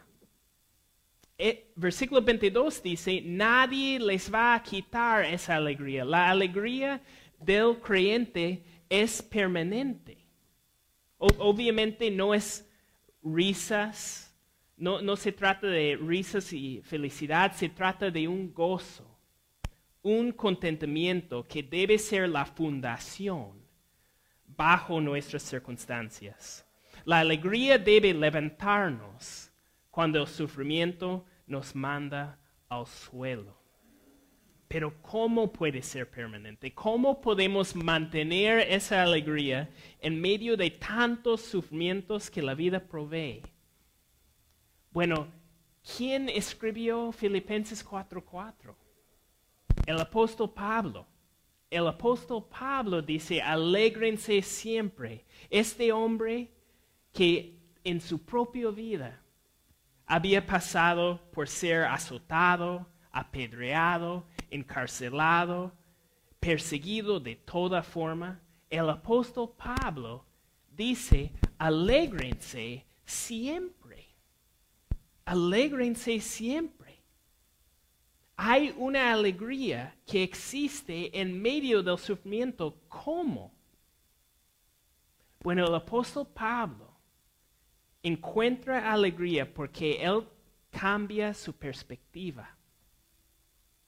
Eh, 1.37 1.71
versículo 1.77 2.21
22 2.21 2.83
dice, 2.83 3.21
nadie 3.23 3.97
les 3.97 4.31
va 4.31 4.53
a 4.53 4.61
quitar 4.61 5.23
esa 5.23 5.55
alegría. 5.55 6.03
La 6.03 6.29
alegría 6.29 7.01
del 7.39 7.77
creyente 7.79 8.65
es 8.89 9.21
permanente. 9.21 10.17
obviamente 11.17 12.11
no 12.11 12.33
es 12.33 12.69
risas, 13.23 14.37
no, 14.75 15.01
no 15.01 15.15
se 15.15 15.31
trata 15.31 15.67
de 15.67 15.97
risas 16.01 16.51
y 16.51 16.81
felicidad, 16.83 17.53
se 17.53 17.69
trata 17.69 18.11
de 18.11 18.27
un 18.27 18.53
gozo, 18.53 19.07
un 20.01 20.33
contentamiento 20.33 21.47
que 21.47 21.63
debe 21.63 21.97
ser 21.97 22.27
la 22.27 22.45
fundación 22.45 23.58
bajo 24.59 24.99
nuestras 24.99 25.43
circunstancias. 25.43 26.65
La 27.05 27.19
alegría 27.19 27.77
debe 27.77 28.13
levantarnos 28.13 29.49
cuando 29.89 30.19
el 30.19 30.27
sufrimiento 30.27 31.25
nos 31.47 31.73
manda 31.73 32.37
al 32.67 32.85
suelo. 32.85 33.57
Pero 34.67 35.01
¿cómo 35.01 35.49
puede 35.49 35.81
ser 35.81 36.11
permanente? 36.11 36.73
¿Cómo 36.73 37.21
podemos 37.21 37.73
mantener 37.73 38.59
esa 38.69 39.01
alegría 39.01 39.69
en 40.01 40.19
medio 40.19 40.57
de 40.57 40.71
tantos 40.71 41.39
sufrimientos 41.39 42.29
que 42.29 42.41
la 42.41 42.53
vida 42.53 42.81
provee? 42.85 43.41
Bueno, 44.91 45.29
¿quién 45.95 46.27
escribió 46.27 47.13
Filipenses 47.13 47.81
4:4? 47.81 48.75
El 49.85 50.01
apóstol 50.01 50.51
Pablo. 50.53 51.07
El 51.69 51.87
apóstol 51.87 52.47
Pablo 52.49 53.01
dice, 53.01 53.41
alégrense 53.41 54.41
siempre. 54.41 55.25
Este 55.49 55.91
hombre 55.91 56.51
que 57.13 57.59
en 57.83 58.01
su 58.01 58.23
propia 58.23 58.69
vida 58.69 59.21
había 60.05 60.45
pasado 60.45 61.21
por 61.31 61.47
ser 61.47 61.83
azotado, 61.83 62.87
apedreado, 63.11 64.25
encarcelado, 64.49 65.71
perseguido 66.39 67.19
de 67.19 67.35
toda 67.35 67.83
forma, 67.83 68.41
el 68.69 68.89
apóstol 68.89 69.53
Pablo 69.55 70.25
dice, 70.75 71.31
alégrense 71.57 72.85
siempre. 73.05 74.07
Alégrense 75.25 76.19
siempre. 76.19 76.78
Hay 78.41 78.73
una 78.77 79.11
alegría 79.11 79.93
que 80.07 80.23
existe 80.23 81.19
en 81.19 81.41
medio 81.41 81.83
del 81.83 81.97
sufrimiento. 81.97 82.73
¿Cómo? 82.87 83.53
Bueno, 85.41 85.67
el 85.67 85.75
apóstol 85.75 86.25
Pablo 86.33 86.89
encuentra 88.01 88.93
alegría 88.93 89.53
porque 89.53 90.01
él 90.01 90.23
cambia 90.71 91.33
su 91.33 91.51
perspectiva. 91.51 92.55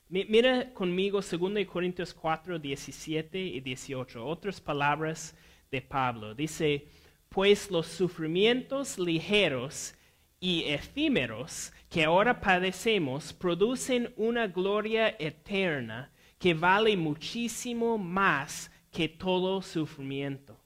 Mira 0.09 0.73
conmigo 0.73 1.21
2 1.21 1.65
Corintios 1.65 2.13
4, 2.13 2.59
17 2.59 3.39
y 3.39 3.61
18, 3.61 4.25
otras 4.25 4.59
palabras 4.59 5.33
de 5.71 5.81
Pablo. 5.81 6.35
Dice, 6.35 6.89
pues 7.29 7.71
los 7.71 7.87
sufrimientos 7.87 8.99
ligeros 8.99 9.95
y 10.43 10.63
efímeros 10.63 11.71
que 11.87 12.03
ahora 12.03 12.41
padecemos 12.41 13.31
producen 13.31 14.11
una 14.17 14.47
gloria 14.47 15.15
eterna 15.19 16.11
que 16.39 16.55
vale 16.55 16.97
muchísimo 16.97 17.99
más 17.99 18.71
que 18.91 19.07
todo 19.07 19.61
sufrimiento. 19.61 20.59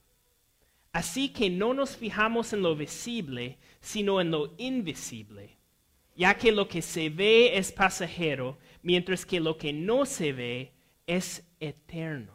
Así 0.92 1.28
que 1.28 1.50
no 1.50 1.74
nos 1.74 1.94
fijamos 1.94 2.54
en 2.54 2.62
lo 2.62 2.74
visible, 2.74 3.58
sino 3.80 4.18
en 4.22 4.30
lo 4.30 4.54
invisible, 4.56 5.58
ya 6.16 6.38
que 6.38 6.52
lo 6.52 6.68
que 6.68 6.80
se 6.80 7.10
ve 7.10 7.58
es 7.58 7.70
pasajero 7.70 8.56
mientras 8.82 9.26
que 9.26 9.40
lo 9.40 9.58
que 9.58 9.74
no 9.74 10.06
se 10.06 10.32
ve 10.32 10.72
es 11.06 11.46
eterno. 11.60 12.34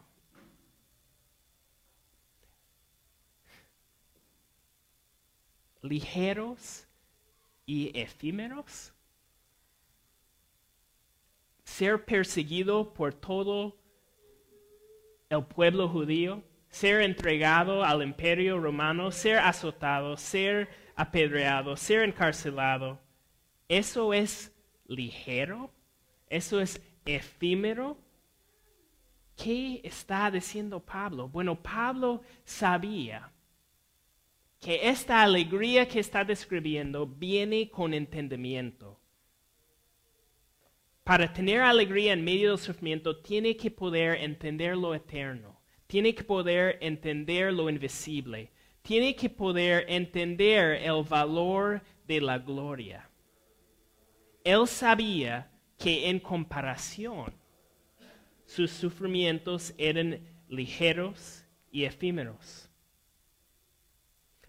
Ligeros 5.82 6.86
y 7.66 7.90
efímeros. 7.98 8.92
Ser 11.64 12.04
perseguido 12.04 12.92
por 12.92 13.14
todo 13.14 13.76
el 15.30 15.44
pueblo 15.44 15.88
judío, 15.88 16.42
ser 16.68 17.00
entregado 17.00 17.84
al 17.84 18.02
imperio 18.02 18.58
romano, 18.60 19.10
ser 19.10 19.38
azotado, 19.38 20.16
ser 20.16 20.68
apedreado, 20.94 21.76
ser 21.76 22.02
encarcelado, 22.02 23.00
¿eso 23.68 24.12
es 24.12 24.52
ligero? 24.86 25.72
Eso 26.28 26.60
es 26.60 26.80
efímero. 27.06 27.96
¿Qué 29.36 29.80
está 29.82 30.30
diciendo 30.30 30.80
Pablo? 30.80 31.28
Bueno, 31.28 31.62
Pablo 31.62 32.22
sabía 32.44 33.31
que 34.62 34.88
esta 34.88 35.24
alegría 35.24 35.88
que 35.88 35.98
está 35.98 36.24
describiendo 36.24 37.04
viene 37.04 37.68
con 37.68 37.92
entendimiento. 37.92 38.96
Para 41.02 41.32
tener 41.32 41.60
alegría 41.62 42.12
en 42.12 42.22
medio 42.22 42.50
del 42.50 42.60
sufrimiento, 42.60 43.20
tiene 43.20 43.56
que 43.56 43.72
poder 43.72 44.18
entender 44.22 44.76
lo 44.76 44.94
eterno, 44.94 45.60
tiene 45.88 46.14
que 46.14 46.22
poder 46.22 46.78
entender 46.80 47.52
lo 47.52 47.68
invisible, 47.68 48.52
tiene 48.82 49.16
que 49.16 49.28
poder 49.28 49.84
entender 49.88 50.80
el 50.80 51.02
valor 51.02 51.82
de 52.06 52.20
la 52.20 52.38
gloria. 52.38 53.10
él 54.44 54.68
sabía 54.68 55.50
que 55.76 56.08
en 56.08 56.20
comparación 56.20 57.34
sus 58.44 58.70
sufrimientos 58.70 59.74
eran 59.76 60.20
ligeros 60.48 61.44
y 61.72 61.82
efímeros. 61.84 62.71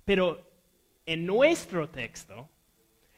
Pero 0.06 0.50
en 1.06 1.26
nuestro 1.26 1.90
texto, 1.90 2.50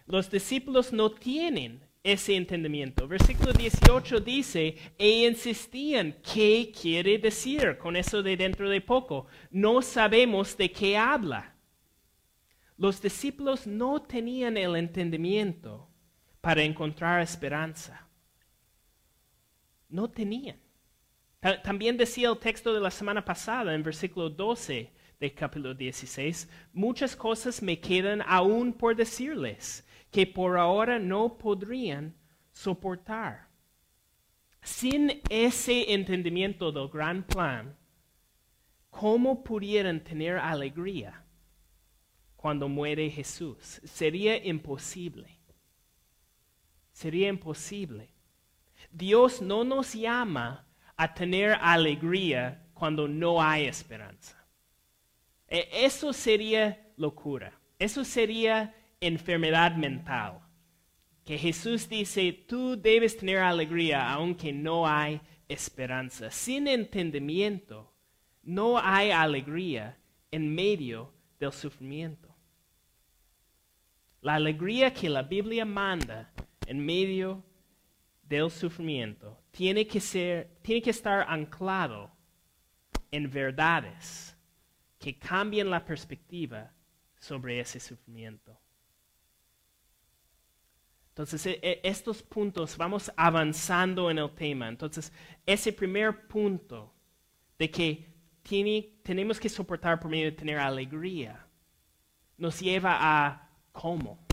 los 0.06 0.30
discípulos 0.30 0.94
no 0.94 1.12
tienen 1.12 1.82
ese 2.04 2.36
entendimiento. 2.36 3.08
Versículo 3.08 3.52
18 3.52 4.20
dice, 4.20 4.78
e 4.98 5.26
insistían, 5.26 6.16
¿qué 6.22 6.72
quiere 6.80 7.18
decir 7.18 7.78
con 7.80 7.96
eso 7.96 8.22
de 8.22 8.38
dentro 8.38 8.70
de 8.70 8.80
poco? 8.82 9.26
No 9.50 9.82
sabemos 9.82 10.56
de 10.56 10.72
qué 10.72 10.96
habla. 10.96 11.56
Los 12.78 13.02
discípulos 13.02 13.66
no 13.66 14.04
tenían 14.04 14.58
el 14.58 14.76
entendimiento 14.76 15.90
para 16.42 16.62
encontrar 16.62 17.22
esperanza. 17.22 18.08
No 19.90 20.10
tenían. 20.12 20.60
También 21.64 21.98
decía 21.98 22.30
el 22.30 22.38
texto 22.38 22.74
de 22.74 22.82
la 22.82 22.92
semana 22.92 23.24
pasada 23.24 23.74
en 23.74 23.82
versículo 23.82 24.30
12 24.30 24.92
del 25.20 25.34
capítulo 25.34 25.74
16, 25.74 26.50
muchas 26.74 27.16
cosas 27.16 27.62
me 27.62 27.80
quedan 27.80 28.22
aún 28.26 28.74
por 28.74 28.96
decirles 28.96 29.88
que 30.12 30.28
por 30.28 30.58
ahora 30.58 31.00
no 31.00 31.38
podrían 31.38 32.16
soportar. 32.52 33.48
Sin 34.62 35.22
ese 35.30 35.94
entendimiento 35.94 36.72
del 36.72 36.90
gran 36.90 37.24
plan, 37.24 37.78
¿cómo 38.90 39.44
pudieran 39.44 40.04
tener 40.04 40.38
alegría 40.38 41.24
cuando 42.36 42.68
muere 42.68 43.10
Jesús? 43.10 43.82
Sería 43.84 44.44
imposible. 44.44 45.38
Sería 46.92 47.28
imposible. 47.28 48.10
Dios 48.92 49.42
no 49.42 49.64
nos 49.64 49.94
llama 49.94 50.66
a 50.96 51.14
tener 51.14 51.58
alegría 51.62 52.66
cuando 52.74 53.08
no 53.08 53.42
hay 53.42 53.66
esperanza. 53.66 54.45
E, 55.56 55.86
eso 55.86 56.12
sería 56.12 56.92
locura. 56.98 57.58
Eso 57.80 58.04
sería 58.04 58.76
enfermedad 59.00 59.78
mental. 59.78 60.42
Que 61.24 61.38
Jesús 61.38 61.88
dice, 61.88 62.34
tú 62.34 62.76
debes 62.76 63.18
tener 63.18 63.38
alegría 63.38 64.12
aunque 64.12 64.52
no 64.52 64.86
hay 64.86 65.22
esperanza. 65.48 66.30
Sin 66.30 66.68
entendimiento, 66.68 67.94
no 68.44 68.78
hay 68.78 69.12
alegría 69.12 69.98
en 70.30 70.54
medio 70.54 71.14
del 71.40 71.54
sufrimiento. 71.54 72.36
La 74.20 74.36
alegría 74.36 74.94
que 74.94 75.08
la 75.08 75.24
Biblia 75.24 75.64
manda 75.64 76.34
en 76.68 76.86
medio 76.86 77.46
del 78.24 78.52
sufrimiento 78.52 79.40
tiene 79.52 79.88
que, 79.88 80.02
ser, 80.02 80.58
tiene 80.62 80.82
que 80.82 80.90
estar 80.90 81.26
anclado 81.30 82.12
en 83.10 83.30
verdades 83.32 84.35
que 85.06 85.20
cambien 85.20 85.70
la 85.70 85.86
perspectiva 85.86 86.74
sobre 87.16 87.60
ese 87.60 87.80
sufrimiento. 87.80 88.60
Entonces, 91.10 91.46
e, 91.46 91.60
e, 91.62 91.82
estos 91.84 92.24
puntos, 92.24 92.76
vamos 92.76 93.12
avanzando 93.16 94.10
en 94.10 94.18
el 94.18 94.32
tema. 94.32 94.68
Entonces, 94.68 95.14
ese 95.46 95.72
primer 95.72 96.28
punto 96.28 96.92
de 97.60 97.70
que 97.70 98.16
tenemos 99.04 99.40
que 99.40 99.48
soportar 99.48 100.00
por 100.00 100.10
medio 100.10 100.26
de 100.26 100.32
tener 100.32 100.58
alegría, 100.58 101.46
nos 102.36 102.60
lleva 102.60 102.98
a 103.00 103.48
cómo. 103.72 104.26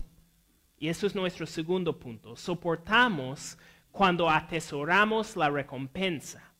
Y 0.79 0.87
eso 0.87 1.05
es 1.05 1.13
nuestro 1.13 1.45
segundo 1.45 1.99
punto. 1.99 2.35
Soportamos 2.35 3.59
cuando 3.91 4.27
atesoramos 4.27 5.35
la 5.35 5.51
recompensa. 5.51 6.51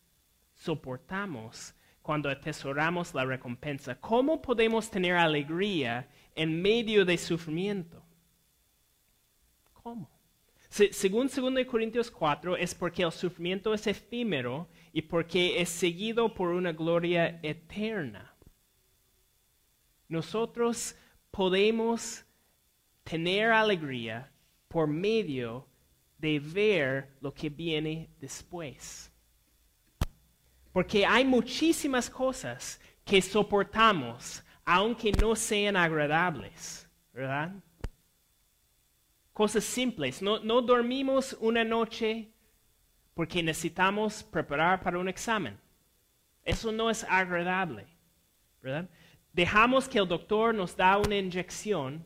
Soportamos 0.54 1.74
cuando 2.04 2.30
atesoramos 2.30 3.16
la 3.16 3.26
recompensa. 3.26 3.96
¿Cómo 3.96 4.42
podemos 4.42 4.92
tener 4.92 5.16
alegría 5.16 6.08
en 6.36 6.62
medio 6.62 7.06
de 7.06 7.18
sufrimiento? 7.18 8.04
¿Cómo? 9.74 10.14
según 10.70 11.28
2 11.28 11.66
Corintios 11.68 12.10
4, 12.10 12.58
es 12.58 12.74
porque 12.74 13.04
el 13.04 13.12
sufrimiento 13.12 13.76
es 13.76 13.86
efímero 13.86 14.68
y 14.92 15.04
porque 15.04 15.62
es 15.62 15.70
seguido 15.70 16.34
por 16.34 16.50
una 16.50 16.72
gloria 16.72 17.40
eterna. 17.44 18.36
Nosotros 20.08 20.96
podemos 21.30 22.26
tener 23.04 23.52
alegría 23.52 24.32
por 24.68 24.88
medio 24.88 25.68
de 26.18 26.40
ver 26.40 27.18
lo 27.22 27.32
que 27.32 27.50
viene 27.52 28.10
después. 28.20 29.13
Porque 30.74 31.06
hay 31.06 31.24
muchísimas 31.24 32.10
cosas 32.10 32.82
que 33.06 33.22
soportamos 33.22 34.44
aunque 34.66 35.12
no 35.12 35.36
sean 35.36 35.76
agradables, 35.76 36.90
¿verdad? 37.12 37.54
Cosas 39.34 39.64
simples. 39.64 40.22
No, 40.22 40.40
no 40.40 40.62
dormimos 40.62 41.36
una 41.40 41.64
noche 41.64 42.32
porque 43.14 43.44
necesitamos 43.44 44.24
preparar 44.24 44.82
para 44.82 45.00
un 45.00 45.10
examen. 45.10 45.60
Eso 46.44 46.72
no 46.72 46.90
es 46.90 47.04
agradable, 47.10 47.88
¿verdad? 48.62 48.90
Dejamos 49.32 49.88
que 49.90 50.00
el 50.00 50.08
doctor 50.08 50.54
nos 50.54 50.76
da 50.76 50.98
una 50.98 51.18
inyección 51.18 52.06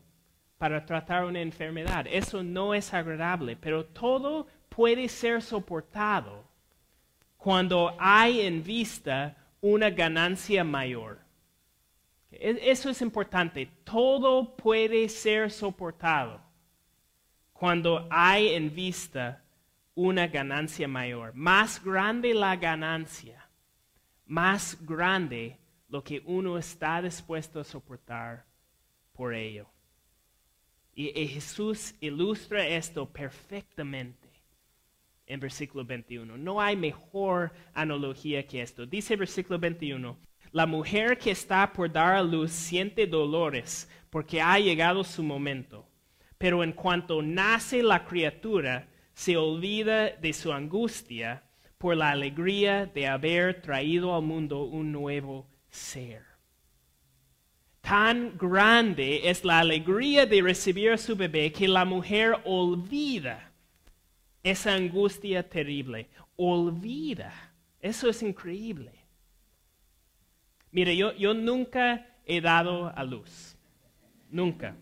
para 0.56 0.84
tratar 0.84 1.24
una 1.24 1.40
enfermedad. 1.40 2.06
Eso 2.08 2.42
no 2.42 2.74
es 2.74 2.92
agradable, 2.92 3.56
pero 3.56 3.84
todo 3.84 4.46
puede 4.68 5.08
ser 5.08 5.42
soportado 5.42 6.47
cuando 7.38 7.96
hay 7.98 8.42
en 8.42 8.62
vista 8.62 9.34
una 9.62 9.88
ganancia 9.88 10.62
mayor. 10.64 11.20
Eso 12.30 12.90
es 12.90 13.00
importante. 13.00 13.70
Todo 13.84 14.54
puede 14.54 15.08
ser 15.08 15.50
soportado 15.50 16.42
cuando 17.52 18.06
hay 18.10 18.48
en 18.48 18.74
vista 18.74 19.42
una 19.94 20.26
ganancia 20.26 20.86
mayor. 20.86 21.32
Más 21.34 21.82
grande 21.82 22.34
la 22.34 22.56
ganancia, 22.56 23.48
más 24.26 24.76
grande 24.84 25.58
lo 25.88 26.04
que 26.04 26.22
uno 26.26 26.58
está 26.58 27.00
dispuesto 27.00 27.60
a 27.60 27.64
soportar 27.64 28.44
por 29.12 29.32
ello. 29.32 29.66
Y, 30.94 31.28
Jesús 31.28 31.94
ilustra 32.00 32.66
esto 32.66 33.08
perfectamente 33.08 34.17
en 35.28 35.40
versículo 35.40 35.84
21. 35.84 36.36
No 36.36 36.60
hay 36.60 36.76
mejor 36.76 37.52
analogía 37.74 38.46
que 38.46 38.62
esto. 38.62 38.86
Dice 38.86 39.14
versículo 39.14 39.58
21, 39.58 40.18
la 40.52 40.66
mujer 40.66 41.18
que 41.18 41.30
está 41.30 41.72
por 41.72 41.92
dar 41.92 42.16
a 42.16 42.22
luz 42.22 42.50
siente 42.50 43.06
dolores 43.06 43.88
porque 44.10 44.40
ha 44.40 44.58
llegado 44.58 45.04
su 45.04 45.22
momento. 45.22 45.86
Pero 46.38 46.64
en 46.64 46.72
cuanto 46.72 47.22
nace 47.22 47.82
la 47.82 48.04
criatura, 48.04 48.88
se 49.12 49.36
olvida 49.36 50.10
de 50.10 50.32
su 50.32 50.52
angustia 50.52 51.42
por 51.76 51.96
la 51.96 52.10
alegría 52.10 52.86
de 52.86 53.06
haber 53.06 53.60
traído 53.60 54.14
al 54.14 54.22
mundo 54.22 54.64
un 54.64 54.90
nuevo 54.90 55.46
ser. 55.68 56.22
Tan 57.82 58.36
grande 58.38 59.28
es 59.28 59.44
la 59.44 59.60
alegría 59.60 60.26
de 60.26 60.42
recibir 60.42 60.92
a 60.92 60.98
su 60.98 61.16
bebé 61.16 61.52
que 61.52 61.68
la 61.68 61.84
mujer 61.84 62.36
olvida 62.44 63.47
esa 64.50 64.74
angustia 64.74 65.48
terrible. 65.48 66.08
Olvida. 66.36 67.32
Eso 67.80 68.08
es 68.08 68.22
increíble. 68.22 68.92
Mire, 70.70 70.96
yo, 70.96 71.12
yo 71.14 71.34
nunca 71.34 72.06
he 72.24 72.40
dado 72.40 72.92
a 72.94 73.04
luz. 73.04 73.56
Nunca. 74.30 74.76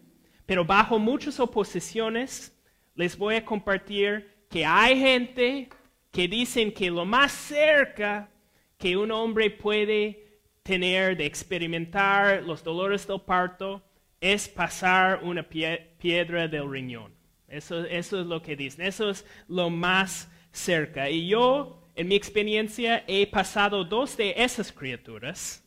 Pero 0.45 0.65
bajo 0.65 0.99
muchas 0.99 1.39
oposiciones 1.41 2.53
les 2.95 3.17
voy 3.17 3.37
a 3.37 3.45
compartir 3.45 4.47
que 4.49 4.65
hay 4.65 4.99
gente 4.99 5.69
que 6.11 6.29
dicen 6.29 6.73
que 6.73 6.91
lo 6.91 7.05
más 7.05 7.33
cerca 7.33 8.31
que 8.79 8.97
un 8.97 9.11
hombre 9.11 9.51
puede 9.51 10.41
tener, 10.63 11.17
de 11.17 11.27
experimentar 11.27 12.43
los 12.43 12.65
dolores 12.65 13.07
del 13.07 13.21
parto, 13.21 13.83
es 14.21 14.49
pasar 14.49 15.21
una 15.23 15.43
piedra 15.43 16.49
del 16.49 16.71
riñón. 16.71 17.16
Eso, 17.49 17.85
eso 17.85 18.21
es 18.21 18.27
lo 18.27 18.43
que 18.43 18.57
dicen. 18.57 18.85
Eso 18.85 19.11
es 19.11 19.25
lo 19.49 19.71
más 19.71 20.29
cerca. 20.53 21.09
Y 21.11 21.29
yo, 21.29 21.91
en 21.95 22.09
mi 22.09 22.15
experiencia, 22.15 23.05
he 23.07 23.27
pasado 23.27 23.85
dos 23.85 24.17
de 24.17 24.35
esas 24.37 24.73
criaturas. 24.73 25.63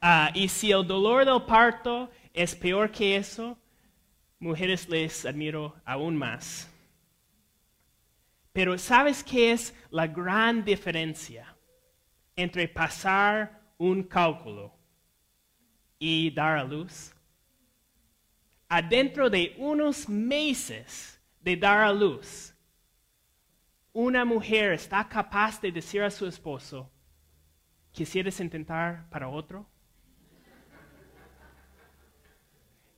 Ah, 0.00 0.30
y 0.34 0.48
si 0.48 0.70
el 0.70 0.86
dolor 0.86 1.24
del 1.24 1.42
parto 1.42 2.10
es 2.32 2.54
peor 2.54 2.90
que 2.90 3.16
eso, 3.16 3.58
mujeres 4.38 4.88
les 4.88 5.24
admiro 5.24 5.74
aún 5.84 6.16
más. 6.16 6.70
Pero 8.52 8.78
¿sabes 8.78 9.22
qué 9.24 9.52
es 9.52 9.74
la 9.90 10.06
gran 10.06 10.64
diferencia 10.64 11.56
entre 12.36 12.68
pasar 12.68 13.60
un 13.78 14.02
cálculo 14.02 14.72
y 15.98 16.30
dar 16.30 16.58
a 16.58 16.64
luz, 16.64 17.12
adentro 18.68 19.30
de 19.30 19.54
unos 19.58 20.08
meses 20.08 21.20
de 21.40 21.56
dar 21.56 21.78
a 21.78 21.92
luz, 21.92 22.54
una 23.92 24.24
mujer 24.24 24.72
está 24.72 25.08
capaz 25.08 25.60
de 25.60 25.72
decir 25.72 26.02
a 26.02 26.10
su 26.10 26.26
esposo, 26.26 26.90
¿quisieras 27.92 28.38
intentar 28.40 29.08
para 29.10 29.28
otro? 29.28 29.66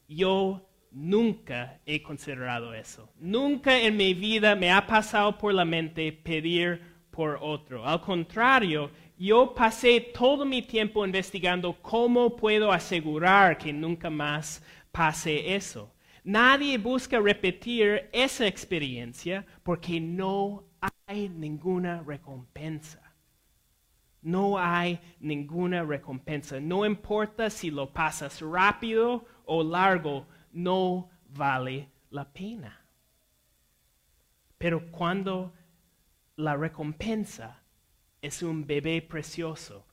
Yo 0.08 0.68
nunca 0.90 1.80
he 1.86 2.02
considerado 2.02 2.74
eso. 2.74 3.08
Nunca 3.16 3.78
en 3.78 3.96
mi 3.96 4.12
vida 4.12 4.56
me 4.56 4.72
ha 4.72 4.86
pasado 4.86 5.38
por 5.38 5.54
la 5.54 5.64
mente 5.64 6.12
pedir 6.12 6.82
por 7.10 7.38
otro. 7.40 7.86
Al 7.86 8.00
contrario, 8.00 8.90
yo 9.16 9.54
pasé 9.54 10.00
todo 10.00 10.44
mi 10.44 10.62
tiempo 10.62 11.04
investigando 11.04 11.74
cómo 11.80 12.34
puedo 12.34 12.72
asegurar 12.72 13.56
que 13.56 13.72
nunca 13.72 14.10
más 14.10 14.62
pase 14.92 15.54
eso. 15.54 15.92
Nadie 16.24 16.78
busca 16.78 17.18
repetir 17.18 18.08
esa 18.12 18.46
experiencia 18.46 19.46
porque 19.62 20.00
no 20.00 20.64
hay 21.06 21.28
ninguna 21.28 22.02
recompensa. 22.02 23.00
No 24.22 24.58
hay 24.58 25.00
ninguna 25.18 25.82
recompensa. 25.82 26.60
No 26.60 26.84
importa 26.84 27.48
si 27.48 27.70
lo 27.70 27.92
pasas 27.92 28.40
rápido 28.42 29.24
o 29.46 29.62
largo, 29.62 30.26
no 30.52 31.08
vale 31.28 31.88
la 32.10 32.30
pena. 32.30 32.78
Pero 34.58 34.90
cuando 34.90 35.54
la 36.36 36.54
recompensa 36.54 37.62
es 38.20 38.42
un 38.42 38.66
bebé 38.66 39.00
precioso, 39.00 39.86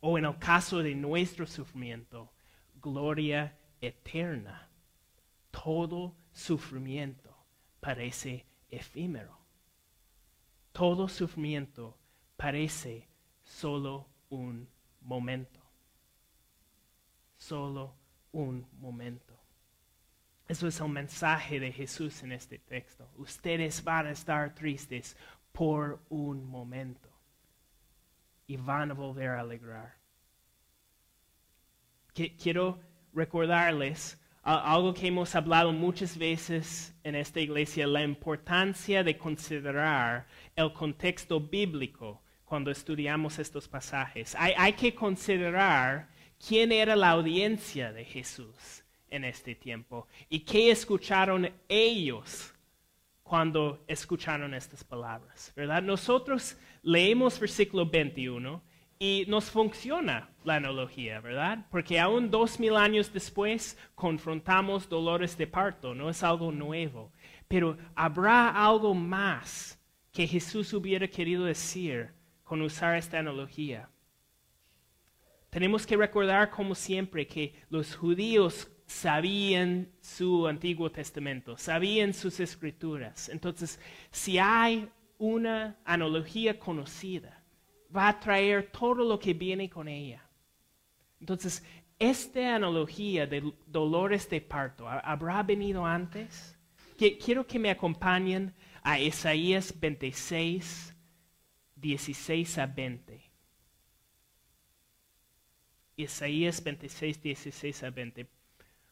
o 0.00 0.18
en 0.18 0.26
el 0.26 0.38
caso 0.38 0.82
de 0.82 0.94
nuestro 0.94 1.46
sufrimiento, 1.46 2.32
gloria 2.80 3.56
eterna, 3.80 4.68
todo 5.50 6.14
sufrimiento 6.32 7.36
parece 7.80 8.46
efímero. 8.68 9.38
Todo 10.72 11.08
sufrimiento 11.08 11.98
parece 12.36 13.08
solo 13.42 14.06
un 14.30 14.68
momento. 15.00 15.60
Solo 17.36 17.94
un 18.32 18.66
momento. 18.78 19.34
Eso 20.46 20.66
es 20.66 20.80
el 20.80 20.88
mensaje 20.88 21.60
de 21.60 21.72
Jesús 21.72 22.22
en 22.22 22.32
este 22.32 22.58
texto. 22.58 23.08
Ustedes 23.16 23.82
van 23.84 24.06
a 24.06 24.10
estar 24.10 24.54
tristes 24.54 25.16
por 25.52 26.00
un 26.08 26.44
momento 26.44 27.08
y 28.46 28.56
van 28.56 28.90
a 28.90 28.94
volver 28.94 29.30
a 29.30 29.40
alegrar. 29.40 29.96
Quiero 32.12 32.80
recordarles 33.12 34.18
algo 34.42 34.94
que 34.94 35.08
hemos 35.08 35.34
hablado 35.34 35.72
muchas 35.72 36.16
veces 36.16 36.94
en 37.04 37.14
esta 37.14 37.40
iglesia, 37.40 37.86
la 37.86 38.02
importancia 38.02 39.04
de 39.04 39.16
considerar 39.16 40.26
el 40.56 40.72
contexto 40.72 41.40
bíblico 41.40 42.22
cuando 42.44 42.70
estudiamos 42.70 43.38
estos 43.38 43.68
pasajes. 43.68 44.34
Hay, 44.38 44.72
que 44.72 44.94
considerar 44.94 46.08
quién 46.44 46.72
era 46.72 46.96
la 46.96 47.10
audiencia 47.10 47.92
de 47.92 48.04
Jesús 48.04 48.82
en 49.08 49.24
este 49.24 49.54
tiempo 49.54 50.08
y 50.28 50.40
qué 50.40 50.70
escucharon 50.70 51.52
ellos 51.68 52.52
cuando 53.22 53.84
escucharon 53.86 54.54
estas 54.54 54.82
palabras, 54.82 55.52
¿verdad? 55.54 55.82
Nosotros 55.82 56.56
leemos 56.82 57.38
versículo 57.38 57.86
21 57.86 58.60
y 59.02 59.24
nos 59.28 59.50
funciona 59.50 60.28
la 60.44 60.56
analogía, 60.56 61.20
¿verdad? 61.20 61.66
Porque 61.70 61.98
aún 61.98 62.30
dos 62.30 62.60
mil 62.60 62.76
años 62.76 63.10
después 63.10 63.78
confrontamos 63.94 64.90
dolores 64.90 65.38
de 65.38 65.46
parto, 65.46 65.94
no 65.94 66.10
es 66.10 66.22
algo 66.22 66.52
nuevo. 66.52 67.10
Pero 67.48 67.78
habrá 67.94 68.50
algo 68.50 68.94
más 68.94 69.80
que 70.12 70.26
Jesús 70.26 70.74
hubiera 70.74 71.08
querido 71.08 71.46
decir 71.46 72.12
con 72.44 72.60
usar 72.60 72.96
esta 72.96 73.18
analogía. 73.18 73.88
Tenemos 75.48 75.86
que 75.86 75.96
recordar, 75.96 76.50
como 76.50 76.74
siempre, 76.74 77.26
que 77.26 77.54
los 77.70 77.96
judíos 77.96 78.70
sabían 78.84 79.90
su 80.02 80.46
Antiguo 80.46 80.90
Testamento, 80.92 81.56
sabían 81.56 82.12
sus 82.12 82.38
escrituras. 82.38 83.30
Entonces, 83.30 83.80
si 84.10 84.38
hay 84.38 84.90
una 85.16 85.78
analogía 85.86 86.58
conocida, 86.58 87.39
va 87.94 88.08
a 88.08 88.20
traer 88.20 88.70
todo 88.70 89.04
lo 89.04 89.18
que 89.18 89.34
viene 89.34 89.68
con 89.68 89.88
ella. 89.88 90.22
Entonces, 91.20 91.62
esta 91.98 92.56
analogía 92.56 93.26
de 93.26 93.52
dolores 93.66 94.28
de 94.30 94.40
parto, 94.40 94.88
¿habrá 94.88 95.42
venido 95.42 95.84
antes? 95.84 96.56
Quiero 96.96 97.46
que 97.46 97.58
me 97.58 97.70
acompañen 97.70 98.54
a 98.82 98.98
Isaías 98.98 99.78
26, 99.78 100.94
16 101.76 102.58
a 102.58 102.66
20. 102.66 103.30
Isaías 105.96 106.62
26, 106.62 107.22
16 107.22 107.82
a 107.82 107.90
20. 107.90 108.26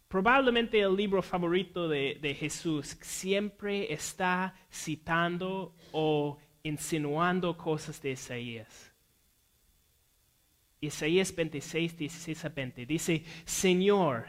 Probablemente 0.08 0.80
el 0.80 0.94
libro 0.94 1.22
favorito 1.22 1.88
de, 1.88 2.18
de 2.20 2.34
Jesús 2.34 2.98
siempre 3.00 3.92
está 3.92 4.54
citando 4.70 5.74
o 5.92 6.38
insinuando 6.62 7.56
cosas 7.56 8.00
de 8.02 8.12
Isaías. 8.12 8.87
Isaías 10.80 11.34
26, 11.34 11.96
16 11.96 12.44
a 12.44 12.48
20 12.48 12.86
dice, 12.86 13.24
Señor, 13.44 14.26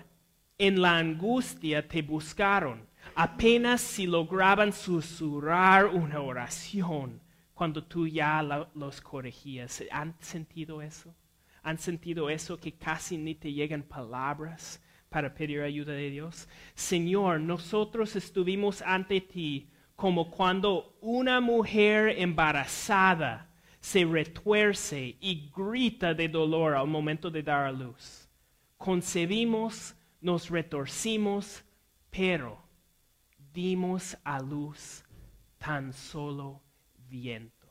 en 0.57 0.81
la 0.81 0.97
angustia 0.97 1.87
te 1.87 2.01
buscaron, 2.01 2.87
apenas 3.15 3.81
si 3.81 4.07
lograban 4.07 4.73
susurrar 4.73 5.85
una 5.85 6.21
oración 6.21 7.21
cuando 7.53 7.83
tú 7.83 8.07
ya 8.07 8.41
los 8.73 9.01
corregías. 9.01 9.83
¿Han 9.91 10.15
sentido 10.19 10.81
eso? 10.81 11.13
¿Han 11.61 11.77
sentido 11.77 12.29
eso 12.29 12.59
que 12.59 12.73
casi 12.73 13.17
ni 13.17 13.35
te 13.35 13.51
llegan 13.51 13.83
palabras 13.83 14.81
para 15.09 15.33
pedir 15.33 15.61
ayuda 15.61 15.93
de 15.93 16.09
Dios? 16.09 16.47
Señor, 16.73 17.41
nosotros 17.41 18.15
estuvimos 18.15 18.81
ante 18.81 19.21
ti 19.21 19.69
como 19.95 20.31
cuando 20.31 20.97
una 21.01 21.41
mujer 21.41 22.15
embarazada 22.17 23.48
se 23.79 24.05
retuerce 24.05 25.17
y 25.19 25.51
grita 25.55 26.13
de 26.13 26.27
dolor 26.27 26.75
al 26.75 26.87
momento 26.87 27.31
de 27.31 27.43
dar 27.43 27.65
a 27.65 27.71
luz. 27.71 28.27
Concebimos, 28.77 29.95
nos 30.21 30.49
retorcimos, 30.49 31.63
pero 32.09 32.61
dimos 33.53 34.17
a 34.23 34.39
luz 34.39 35.03
tan 35.57 35.93
solo 35.93 36.61
viento. 37.09 37.67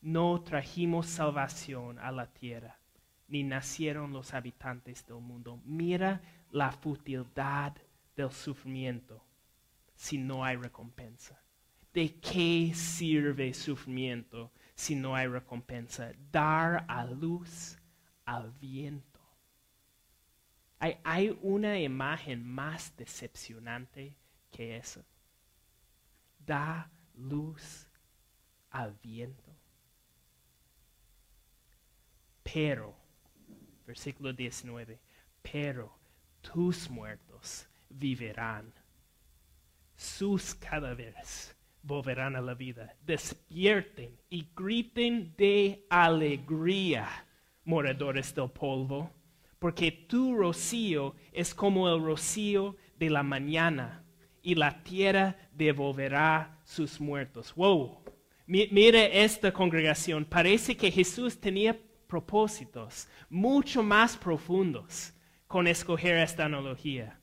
No 0.00 0.42
trajimos 0.42 1.06
salvación 1.06 1.98
a 1.98 2.10
la 2.10 2.32
tierra, 2.32 2.78
ni 3.28 3.42
nacieron 3.42 4.12
los 4.12 4.32
habitantes 4.32 5.06
del 5.06 5.20
mundo. 5.20 5.60
Mira 5.64 6.22
la 6.50 6.72
futilidad 6.72 7.76
del 8.16 8.30
sufrimiento 8.30 9.22
si 9.94 10.16
no 10.16 10.44
hay 10.44 10.56
recompensa. 10.56 11.40
¿De 11.92 12.14
qué 12.20 12.72
sirve 12.74 13.52
sufrimiento 13.52 14.52
si 14.74 14.94
no 14.94 15.16
hay 15.16 15.26
recompensa? 15.26 16.12
Dar 16.30 16.84
a 16.88 17.04
luz 17.04 17.76
al 18.24 18.52
viento. 18.52 19.10
Hay, 20.78 21.36
una 21.42 21.78
imagen 21.78 22.46
más 22.46 22.96
decepcionante 22.96 24.16
que 24.50 24.76
esa. 24.76 25.04
Da 26.38 26.90
luz 27.14 27.86
al 28.70 28.94
viento. 29.02 29.54
Pero, 32.42 32.96
versículo 33.86 34.32
19, 34.32 34.98
pero 35.42 35.94
tus 36.40 36.88
muertos 36.88 37.68
vivirán 37.90 38.72
sus 39.96 40.54
cadáveres 40.54 41.54
volverán 41.82 42.36
a 42.36 42.40
la 42.40 42.54
vida. 42.54 42.96
Despierten 43.04 44.16
y 44.28 44.48
griten 44.54 45.34
de 45.36 45.86
alegría, 45.88 47.08
moradores 47.64 48.34
del 48.34 48.50
polvo, 48.50 49.10
porque 49.58 49.90
tu 49.92 50.34
rocío 50.34 51.14
es 51.32 51.54
como 51.54 51.88
el 51.88 52.02
rocío 52.02 52.76
de 52.98 53.10
la 53.10 53.22
mañana 53.22 54.04
y 54.42 54.54
la 54.54 54.82
tierra 54.82 55.36
devolverá 55.52 56.58
sus 56.64 57.00
muertos. 57.00 57.54
Wow, 57.54 57.98
mire 58.46 59.22
esta 59.22 59.52
congregación, 59.52 60.24
parece 60.24 60.76
que 60.76 60.90
Jesús 60.90 61.38
tenía 61.38 61.78
propósitos 62.06 63.06
mucho 63.28 63.82
más 63.82 64.16
profundos 64.16 65.12
con 65.46 65.66
escoger 65.66 66.16
esta 66.18 66.46
analogía. 66.46 67.20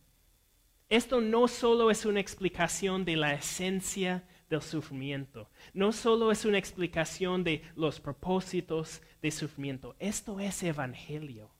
Esto 0.89 1.19
no 1.19 1.47
solo 1.47 1.91
es 1.91 2.05
una 2.05 2.21
explicación 2.21 3.03
de 3.03 3.17
la 3.17 3.33
esencia 3.33 4.23
del 4.49 4.61
sufrimiento, 4.61 5.49
no 5.73 5.91
solo 5.91 6.31
es 6.31 6.45
una 6.45 6.57
explicación 6.57 7.43
de 7.43 7.63
los 7.75 7.99
propósitos 7.99 9.01
del 9.21 9.31
sufrimiento, 9.31 9.95
esto 9.99 10.39
es 10.39 10.63
evangelio. 10.63 11.51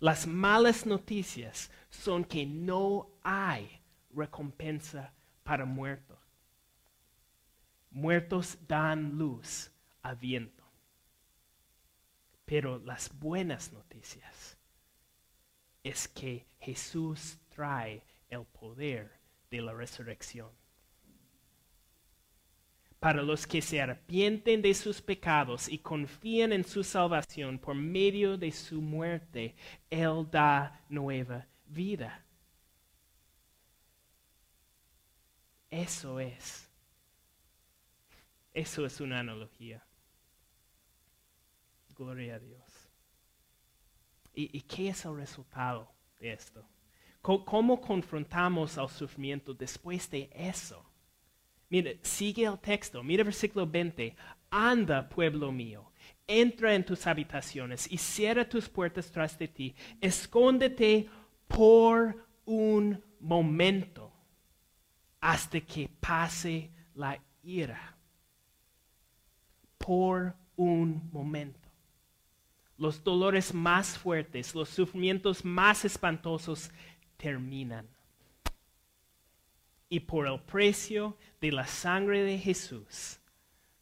Las 0.00 0.26
malas 0.26 0.86
noticias 0.86 1.70
son 1.90 2.24
que 2.24 2.46
no 2.46 3.08
hay 3.22 3.80
recompensa 4.14 5.12
para 5.42 5.64
muertos. 5.64 6.18
muertos 7.90 8.58
dan 8.66 9.18
luz 9.18 9.70
a 10.02 10.14
viento. 10.14 10.64
Pero 12.46 12.78
las 12.78 13.10
buenas 13.18 13.72
noticias 13.72 14.56
es 15.82 16.08
que 16.08 16.46
Jesús 16.58 17.38
trae 17.54 18.02
el 18.28 18.44
poder 18.44 19.12
de 19.50 19.60
la 19.60 19.72
resurrección. 19.72 20.50
Para 23.02 23.20
los 23.20 23.48
que 23.48 23.60
se 23.60 23.80
arrepienten 23.80 24.62
de 24.62 24.72
sus 24.74 25.02
pecados 25.02 25.68
y 25.68 25.78
confían 25.78 26.52
en 26.52 26.62
su 26.62 26.84
salvación 26.84 27.58
por 27.58 27.74
medio 27.74 28.38
de 28.38 28.52
su 28.52 28.80
muerte, 28.80 29.56
Él 29.90 30.24
da 30.30 30.80
nueva 30.88 31.44
vida. 31.66 32.24
Eso 35.68 36.20
es. 36.20 36.70
Eso 38.54 38.86
es 38.86 39.00
una 39.00 39.18
analogía. 39.18 39.84
Gloria 41.96 42.36
a 42.36 42.38
Dios. 42.38 42.88
¿Y, 44.32 44.60
qué 44.60 44.90
es 44.90 45.04
el 45.04 45.16
resultado 45.16 45.92
de 46.20 46.34
esto? 46.34 46.64
¿Cómo, 47.20 47.80
confrontamos 47.80 48.78
al 48.78 48.88
sufrimiento 48.88 49.52
después 49.54 50.08
de 50.08 50.30
eso? 50.32 50.91
Mire, 51.72 51.98
sigue 52.02 52.44
el 52.44 52.58
texto. 52.58 53.02
Mira 53.02 53.24
versículo 53.24 53.66
20. 53.66 54.14
Anda, 54.50 55.08
pueblo 55.08 55.50
mío, 55.50 55.90
entra 56.26 56.74
en 56.74 56.84
tus 56.84 57.06
habitaciones 57.06 57.90
y 57.90 57.96
cierra 57.96 58.46
tus 58.46 58.68
puertas 58.68 59.10
tras 59.10 59.38
de 59.38 59.48
ti. 59.48 59.74
Escóndete 59.98 61.08
por 61.48 62.28
un 62.44 63.02
momento 63.20 64.12
hasta 65.18 65.60
que 65.62 65.88
pase 65.98 66.70
la 66.94 67.18
ira. 67.42 67.96
Por 69.78 70.36
un 70.56 71.08
momento 71.10 71.58
los 72.76 73.02
dolores 73.02 73.54
más 73.54 73.96
fuertes, 73.96 74.54
los 74.54 74.68
sufrimientos 74.68 75.42
más 75.42 75.86
espantosos 75.86 76.70
terminan. 77.16 77.88
Y 79.92 80.00
por 80.00 80.26
el 80.26 80.40
precio 80.40 81.18
de 81.38 81.52
la 81.52 81.66
sangre 81.66 82.22
de 82.22 82.38
Jesús, 82.38 83.20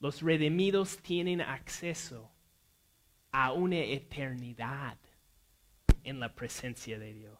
los 0.00 0.22
redimidos 0.22 0.98
tienen 0.98 1.40
acceso 1.40 2.28
a 3.30 3.52
una 3.52 3.76
eternidad 3.76 4.98
en 6.02 6.18
la 6.18 6.34
presencia 6.34 6.98
de 6.98 7.14
Dios. 7.14 7.38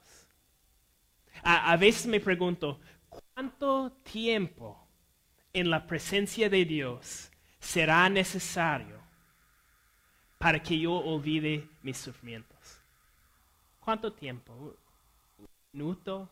A, 1.42 1.76
veces 1.78 2.06
me 2.06 2.20
pregunto, 2.20 2.78
¿cuánto 3.08 3.90
tiempo 4.04 4.86
en 5.52 5.68
la 5.68 5.84
presencia 5.84 6.48
de 6.48 6.64
Dios 6.64 7.32
será 7.58 8.08
necesario 8.08 9.00
para 10.38 10.62
que 10.62 10.78
yo 10.78 10.92
olvide 10.92 11.68
mis 11.82 11.96
sufrimientos. 11.96 12.80
¿Cuánto 13.80 14.12
tiempo? 14.12 14.52
¿Un 14.54 15.46
minuto? 15.72 16.30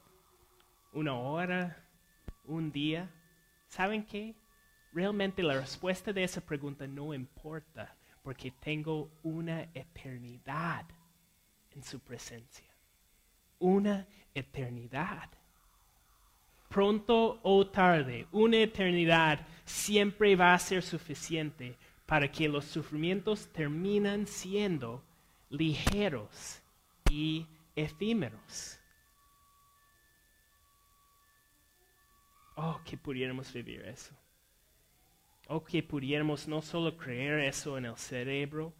¿Una 0.93 1.15
hora? 1.15 1.88
¿Un 2.49 2.73
día? 2.73 3.11
¿Saben 3.67 4.05
qué? 4.05 4.35
Realmente 4.93 5.43
la 5.43 5.61
respuesta 5.61 6.15
de 6.15 6.25
esa 6.25 6.41
pregunta 6.41 6.87
no 6.87 7.13
importa 7.13 7.95
porque 8.23 8.51
tengo 8.51 9.11
una 9.23 9.65
eternidad 9.75 10.87
en 11.73 11.83
su 11.83 12.01
presencia. 12.01 12.65
Una 13.59 14.07
eternidad. 14.35 15.29
Pronto 16.71 17.39
o 17.43 17.67
tarde, 17.67 18.27
una 18.33 18.57
eternidad 18.57 19.47
siempre 19.67 20.35
va 20.35 20.55
a 20.55 20.59
ser 20.59 20.83
suficiente 20.83 21.77
para 22.07 22.33
que 22.33 22.49
los 22.49 22.65
sufrimientos 22.65 23.53
terminan 23.53 24.27
siendo 24.27 25.05
ligeros 25.51 26.63
y 27.11 27.47
efímeros. 27.77 28.78
Oh, 32.61 32.81
que 32.85 32.97
pudiéramos 32.97 33.53
vivir 33.53 33.83
eso. 33.83 34.15
Oh, 35.47 35.65
que 35.65 35.83
pudiéramos 35.83 36.49
no 36.49 36.61
solo 36.61 36.97
creer 36.97 37.39
eso 37.41 37.79
en 37.79 37.87
el 37.87 37.97
cerebro, 37.97 38.75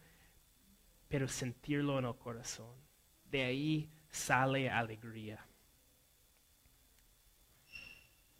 pero 1.07 1.27
sentirlo 1.27 1.97
en 1.97 2.05
el 2.05 2.15
corazón. 2.15 2.75
De 3.31 3.43
ahí 3.43 3.89
sale 4.09 4.69
alegría. 4.69 5.45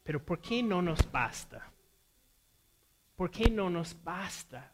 Pero 0.04 0.23
¿por 0.23 0.41
qué 0.41 0.62
no 0.62 0.82
nos 0.82 1.10
basta? 1.12 1.71
¿Por 3.15 3.32
qué 3.32 3.49
no 3.49 3.69
nos 3.69 3.95
basta? 4.04 4.73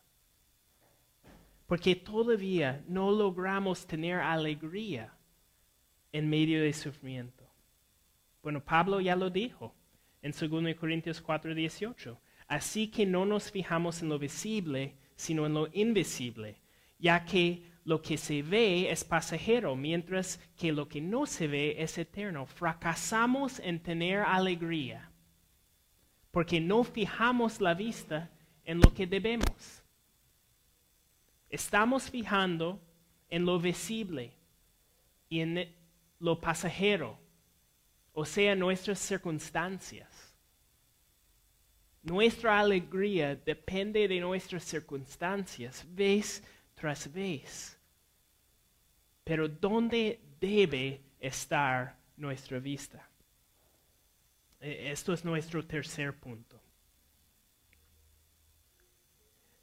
porque 1.67 1.95
todavía 1.95 2.83
no 2.87 3.11
logramos 3.11 3.87
tener 3.87 4.19
alegría 4.19 5.13
en 6.11 6.29
medio 6.29 6.61
del 6.61 6.73
sufrimiento. 6.73 7.43
Bueno, 8.43 8.63
Pablo 8.63 9.01
ya 9.01 9.15
lo 9.15 9.29
dijo 9.29 9.73
en 10.25 10.31
2 10.31 10.75
Corintios 10.75 11.21
4:18. 11.21 12.17
Así 12.47 12.87
que 12.87 13.05
no 13.05 13.25
nos 13.25 13.51
fijamos 13.51 14.01
en 14.01 14.09
lo 14.09 14.17
visible, 14.17 14.95
sino 15.15 15.45
en 15.45 15.53
lo 15.53 15.69
invisible, 15.71 16.57
ya 16.97 17.25
que 17.25 17.63
lo 17.83 18.01
que 18.01 18.17
se 18.17 18.41
ve 18.41 18.89
es 18.89 19.03
pasajero, 19.03 19.75
mientras 19.75 20.39
que 20.57 20.71
lo 20.71 20.87
que 20.87 20.99
no 20.99 21.27
se 21.27 21.47
ve 21.47 21.75
es 21.77 21.99
eterno. 21.99 22.47
Fracasamos 22.47 23.59
en 23.59 23.79
tener 23.79 24.21
alegría, 24.21 25.11
porque 26.31 26.59
no 26.59 26.83
fijamos 26.83 27.61
la 27.61 27.75
vista 27.75 28.31
en 28.63 28.79
lo 28.79 28.95
que 28.95 29.05
debemos. 29.05 29.83
Estamos 31.49 32.09
fijando 32.09 32.81
en 33.29 33.45
lo 33.45 33.59
visible 33.59 34.33
y 35.29 35.41
en 35.41 35.71
lo 36.17 36.41
pasajero, 36.41 37.19
o 38.15 38.25
sea, 38.25 38.55
nuestras 38.55 38.97
circunstancias. 38.97 40.33
Nuestra 42.01 42.59
alegría 42.59 43.35
depende 43.35 44.07
de 44.07 44.19
nuestras 44.19 44.63
circunstancias, 44.63 45.85
vez 45.87 46.41
tras 46.73 47.11
vez. 47.11 47.77
Pero 49.23 49.47
¿dónde 49.47 50.19
debe 50.39 51.01
estar 51.19 51.95
nuestra 52.17 52.57
vista? 52.57 53.07
E, 54.59 54.91
esto 54.91 55.13
es 55.13 55.23
nuestro 55.23 55.63
tercer 55.63 56.11
punto 56.19 56.59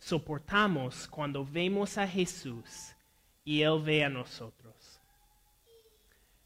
soportamos 0.03 1.07
cuando 1.07 1.45
vemos 1.45 1.97
a 1.97 2.07
Jesús 2.07 2.93
y 3.45 3.63
Él 3.63 3.81
ve 3.83 4.05
a 4.05 4.09
nosotros. 4.09 4.75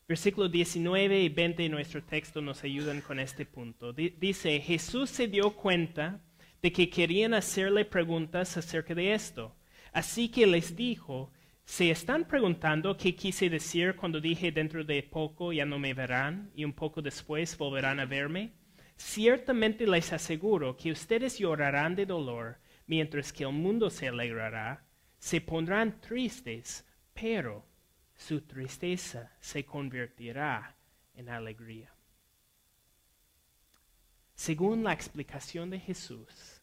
Versículos 0.08 0.52
19 0.52 1.20
y 1.20 1.28
20 1.28 1.64
de 1.64 1.68
nuestro 1.68 2.00
texto 2.00 2.40
nos 2.40 2.62
ayudan 2.62 3.00
con 3.00 3.18
este 3.18 3.44
punto. 3.44 3.92
dice, 3.92 4.60
Jesús 4.60 5.10
se 5.10 5.26
dio 5.26 5.56
cuenta 5.56 6.20
de 6.62 6.70
que 6.70 6.88
querían 6.88 7.34
hacerle 7.34 7.84
preguntas 7.84 8.56
acerca 8.56 8.94
de 8.94 9.14
esto. 9.14 9.56
Así 9.92 10.28
que 10.28 10.46
les 10.46 10.76
dijo, 10.76 11.32
¿se 11.64 11.90
están 11.90 12.24
preguntando 12.28 12.96
qué 12.96 13.16
quise 13.16 13.50
decir 13.50 13.96
cuando 13.96 14.20
dije 14.20 14.52
dentro 14.52 14.84
de 14.84 15.02
poco 15.02 15.52
ya 15.52 15.64
no 15.64 15.76
me 15.80 15.92
verán 15.92 16.52
y 16.54 16.64
un 16.64 16.72
poco 16.72 17.02
después 17.02 17.58
volverán 17.58 17.98
a 17.98 18.04
verme? 18.04 18.52
Ciertamente 18.96 19.88
les 19.88 20.12
aseguro 20.12 20.76
que 20.76 20.92
ustedes 20.92 21.36
llorarán 21.36 21.96
de 21.96 22.06
dolor 22.06 22.58
mientras 22.86 23.32
que 23.32 23.42
el 23.42 23.52
mundo 23.52 23.90
se 23.90 24.06
alegrará, 24.06 24.86
se 25.18 25.40
pondrán 25.40 26.00
tristes, 26.00 26.86
pero 27.12 27.66
su 28.16 28.40
tristeza 28.40 29.32
se 29.40 29.64
convertirá 29.64 30.74
en 31.14 31.28
alegría. 31.28 31.92
Según 34.34 34.84
la 34.84 34.92
explicación 34.92 35.70
de 35.70 35.80
Jesús, 35.80 36.62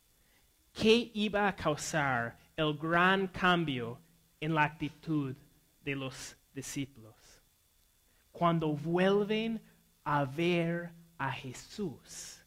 ¿qué 0.73 1.11
iba 1.13 1.47
a 1.47 1.55
causar 1.55 2.37
el 2.55 2.77
gran 2.77 3.27
cambio 3.27 3.99
en 4.39 4.53
la 4.53 4.63
actitud 4.63 5.35
de 5.83 5.95
los 5.95 6.35
discípulos? 6.53 7.15
Cuando 8.31 8.73
vuelven 8.73 9.61
a 10.03 10.25
ver 10.25 10.91
a 11.17 11.31
Jesús, 11.31 12.43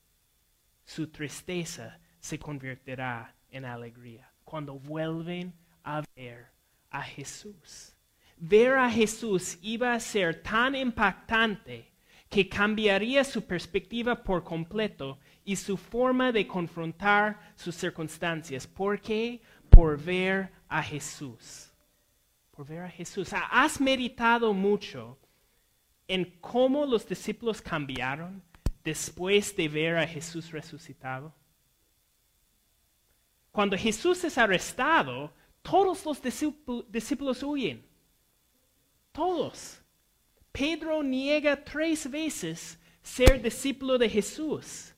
su 0.85 1.09
tristeza 1.09 1.99
se 2.21 2.39
convertirá 2.39 3.35
en 3.51 3.65
alegría 3.65 4.33
cuando 4.45 4.79
vuelven 4.79 5.53
a 5.83 6.03
ver 6.15 6.47
a 6.91 7.03
Jesús. 7.03 7.96
Ver 8.37 8.75
a 8.75 8.91
Jesús 8.91 9.59
iba 9.63 9.95
a 9.95 10.01
ser 10.01 10.43
tan 10.43 10.75
impactante 10.75 11.91
que 12.29 12.49
cambiaría 12.49 13.25
su 13.25 13.47
perspectiva 13.47 14.23
por 14.23 14.45
completo 14.45 15.19
y 15.45 15.57
su 15.57 15.77
forma 15.77 16.33
de 16.33 16.47
confrontar 16.47 17.55
sus 17.55 17.75
circunstancias. 17.75 18.67
¿Por 18.67 19.01
qué? 19.01 19.41
Por 19.71 19.99
ver 19.99 20.53
a 20.69 20.83
Jesús. 20.83 21.71
Por 22.51 22.67
ver 22.67 22.83
a 22.83 22.91
Jesús. 22.91 23.31
¿Has 23.33 23.81
meditado 23.81 24.53
mucho 24.53 25.19
en 26.09 26.25
cómo 26.41 26.85
los 26.85 27.07
discípulos 27.09 27.63
cambiaron 27.63 28.43
después 28.83 29.55
de 29.57 29.69
ver 29.69 29.97
a 29.97 30.07
Jesús 30.07 30.51
resucitado? 30.51 31.33
Cuando 33.53 33.79
Jesús 33.79 34.23
es 34.25 34.37
arrestado, 34.37 35.33
todos 35.63 36.05
los 36.05 36.21
discípulos 36.21 37.43
huyen. 37.43 37.86
Todos. 39.17 39.81
Pedro 40.53 41.03
niega 41.03 41.57
tres 41.57 42.11
veces 42.11 42.79
ser 43.01 43.41
discípulo 43.41 43.97
de 43.97 44.11
Jesús. 44.11 44.95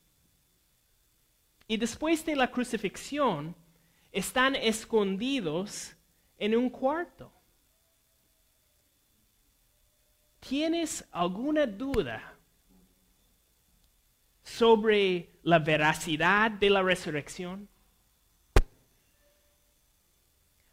Y 1.68 1.76
después 1.76 2.24
de 2.24 2.35
la 2.35 2.50
crucifixión, 2.50 3.54
están 4.11 4.57
escondidos 4.57 5.94
en 6.37 6.57
un 6.57 6.68
cuarto. 6.68 7.33
¿Tienes 10.40 11.04
alguna 11.12 11.64
duda 11.64 12.37
sobre 14.42 15.31
la 15.44 15.61
veracidad 15.61 16.50
de 16.50 16.70
la 16.70 16.83
resurrección? 16.83 17.68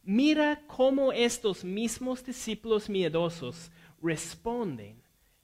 Mira 0.05 0.61
cómo 0.67 1.11
estos 1.11 1.63
mismos 1.63 2.23
discípulos 2.23 2.87
miedosos 2.87 3.71
responden 3.99 5.01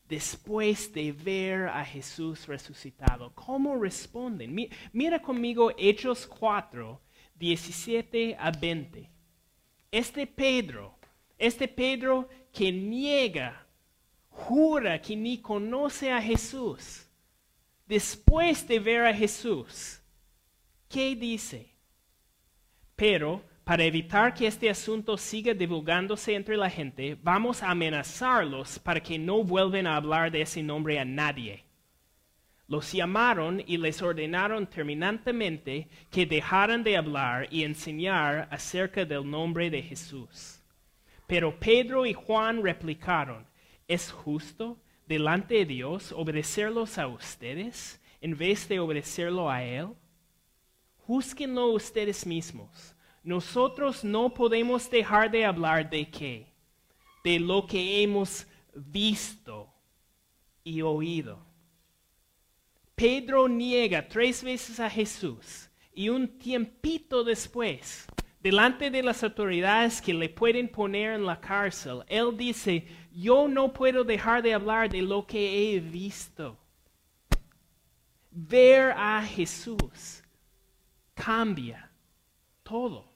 después 0.08 0.94
de 0.94 1.12
ver 1.12 1.68
a 1.68 1.84
Jesús 1.84 2.46
resucitado. 2.46 3.34
¿Cómo 3.34 3.76
responden? 3.76 4.70
Mira 4.94 5.20
conmigo 5.20 5.72
Hechos 5.80 6.28
4, 6.28 7.02
17 7.34 8.38
a 8.40 8.52
20. 8.52 9.10
Este 9.90 10.28
Pedro, 10.28 10.96
este 11.40 11.68
Pedro 11.68 12.30
que 12.54 12.72
niega, 12.72 13.66
jura 14.30 15.02
que 15.02 15.16
ni 15.16 15.40
conoce 15.40 16.12
a 16.12 16.22
Jesús, 16.22 17.08
después 17.88 18.68
de 18.68 18.80
ver 18.80 19.08
a 19.08 19.14
Jesús, 19.14 20.02
¿qué 20.88 21.16
dice? 21.16 21.68
Pero 22.96 23.50
para 23.64 23.84
evitar 23.84 24.34
que 24.34 24.48
este 24.48 24.70
asunto 24.70 25.18
siga 25.18 25.54
divulgándose 25.54 26.34
entre 26.34 26.58
la 26.58 26.70
gente, 26.70 27.18
vamos 27.22 27.62
a 27.62 27.70
amenazarlos 27.70 28.80
para 28.80 29.00
que 29.00 29.20
no 29.20 29.44
vuelvan 29.44 29.86
a 29.86 29.96
hablar 29.96 30.32
de 30.32 30.42
ese 30.42 30.64
nombre 30.64 31.00
a 31.00 31.06
nadie. 31.06 31.64
Los 32.68 32.92
llamaron 32.92 33.62
y 33.68 33.78
les 33.78 34.02
ordenaron 34.02 34.66
terminantemente 34.66 35.90
que 36.10 36.26
dejaran 36.26 36.84
de 36.84 36.98
hablar 36.98 37.48
y 37.52 37.64
enseñar 37.64 38.48
acerca 38.50 39.06
del 39.06 39.30
nombre 39.30 39.70
de 39.70 39.82
Jesús. 39.84 40.62
Pero 41.28 41.60
Pedro 41.60 42.06
y 42.06 42.14
Juan 42.14 42.64
replicaron, 42.64 43.46
¿es 43.88 44.12
justo 44.12 44.80
delante 45.06 45.56
de 45.56 45.66
Dios 45.66 46.12
obedecerlos 46.14 46.98
a 46.98 47.08
ustedes 47.08 48.02
en 48.22 48.38
vez 48.38 48.68
de 48.68 48.80
obedecerlo 48.80 49.50
a 49.50 49.64
Él? 49.64 49.90
Júzguenlo 51.06 51.68
ustedes 51.68 52.26
mismos 52.26 52.91
nosotros 53.24 54.04
no 54.04 54.34
podemos 54.34 54.90
dejar 54.90 55.30
de 55.30 55.46
hablar 55.46 55.90
de 55.90 56.10
qué? 56.10 56.48
De 57.24 57.40
lo 57.40 57.68
que 57.68 58.02
hemos 58.02 58.48
visto 58.74 59.72
y 60.64 60.82
oído. 60.82 61.46
Pedro 62.96 63.48
niega 63.48 64.08
tres 64.08 64.44
veces 64.44 64.80
a 64.80 64.90
Jesús 64.90 65.70
y 65.94 66.10
un 66.10 66.40
tiempito 66.40 67.24
después, 67.24 68.08
delante 68.40 68.90
de 68.90 69.04
las 69.04 69.24
autoridades 69.24 70.02
que 70.02 70.14
le 70.14 70.30
pueden 70.30 70.68
poner 70.68 71.14
en 71.14 71.26
la 71.26 71.40
cárcel, 71.40 72.04
él 72.08 72.36
dice, 72.36 72.88
yo 73.12 73.48
no 73.48 73.72
puedo 73.72 74.04
dejar 74.04 74.42
de 74.42 74.54
hablar 74.54 74.90
de 74.90 75.02
lo 75.02 75.28
que 75.28 75.76
he 75.76 75.80
visto. 75.80 76.58
Ver 78.32 78.94
a 78.96 79.22
Jesús 79.24 80.24
cambia 81.14 81.92
todo 82.64 83.11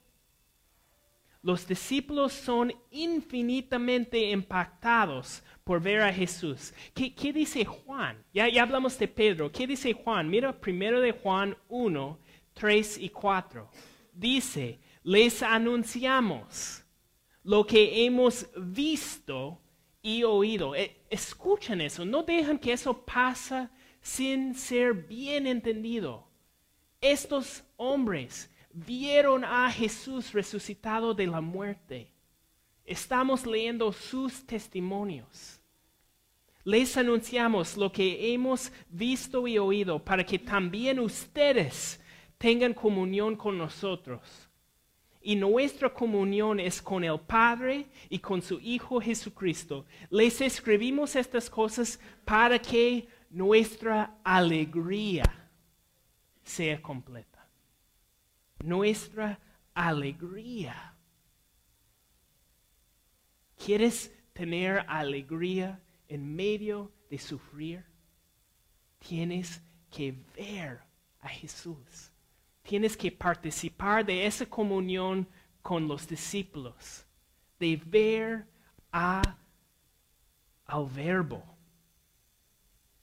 los 1.46 1.64
discípulos 1.64 2.32
son 2.32 2.74
infinitamente 2.90 4.30
impactados 4.30 5.44
por 5.62 5.80
ver 5.80 6.02
a 6.02 6.12
Jesús. 6.12 6.74
¿Qué, 6.92 7.32
dice 7.32 7.64
Juan? 7.64 8.20
Ya, 8.34 8.48
ya, 8.48 8.64
hablamos 8.64 8.98
de 8.98 9.06
Pedro. 9.06 9.52
¿Qué 9.52 9.64
dice 9.64 9.92
Juan? 9.92 10.28
Mira 10.28 10.60
primero 10.60 11.00
de 11.00 11.12
Juan 11.12 11.56
1, 11.68 12.18
3 12.52 12.98
y 12.98 13.10
4. 13.10 13.70
Dice, 14.12 14.80
les 15.04 15.40
anunciamos 15.40 16.82
lo 17.44 17.64
que 17.64 18.04
hemos 18.04 18.48
visto 18.56 19.60
y 20.02 20.24
oído. 20.24 20.74
E, 20.74 20.96
escuchen 21.10 21.80
eso, 21.80 22.04
no 22.04 22.24
dejan 22.24 22.58
que 22.58 22.72
eso 22.72 23.06
pase 23.06 23.68
sin 24.00 24.52
ser 24.56 24.94
bien 24.94 25.46
entendido. 25.46 26.26
Estos 27.00 27.62
hombres 27.76 28.50
vieron 28.76 29.42
a 29.42 29.70
Jesús 29.70 30.32
resucitado 30.32 31.14
de 31.14 31.26
la 31.26 31.40
muerte. 31.40 32.12
Estamos 32.84 33.46
leyendo 33.46 33.90
sus 33.90 34.46
testimonios. 34.46 35.60
Les 36.62 36.96
anunciamos 36.96 37.76
lo 37.76 37.90
que 37.90 38.34
hemos 38.34 38.70
visto 38.90 39.48
y 39.48 39.56
oído 39.56 40.04
para 40.04 40.26
que 40.26 40.38
también 40.38 41.00
ustedes 41.00 42.00
tengan 42.36 42.74
comunión 42.74 43.34
con 43.34 43.56
nosotros. 43.56 44.20
Y 45.22 45.36
nuestra 45.36 45.92
comunión 45.92 46.60
es 46.60 46.82
con 46.82 47.02
el 47.02 47.18
Padre 47.18 47.86
y 48.10 48.18
con 48.18 48.42
su 48.42 48.60
Hijo 48.60 49.00
Jesucristo. 49.00 49.86
Les 50.10 50.40
escribimos 50.40 51.16
estas 51.16 51.48
cosas 51.48 51.98
para 52.24 52.58
que 52.58 53.08
nuestra 53.30 54.18
alegría 54.22 55.24
sea 56.44 56.80
completa 56.80 57.35
nuestra 58.58 59.38
alegría. 59.74 60.94
¿Quieres 63.56 64.12
tener 64.32 64.84
alegría 64.88 65.80
en 66.08 66.34
medio 66.34 66.92
de 67.10 67.18
sufrir? 67.18 67.84
Tienes 68.98 69.62
que 69.90 70.14
ver 70.36 70.80
a 71.20 71.28
Jesús. 71.28 72.10
Tienes 72.62 72.96
que 72.96 73.12
participar 73.12 74.04
de 74.04 74.26
esa 74.26 74.46
comunión 74.46 75.28
con 75.62 75.88
los 75.88 76.06
discípulos, 76.06 77.04
de 77.58 77.80
ver 77.84 78.46
a, 78.92 79.22
al 80.64 80.86
verbo, 80.86 81.42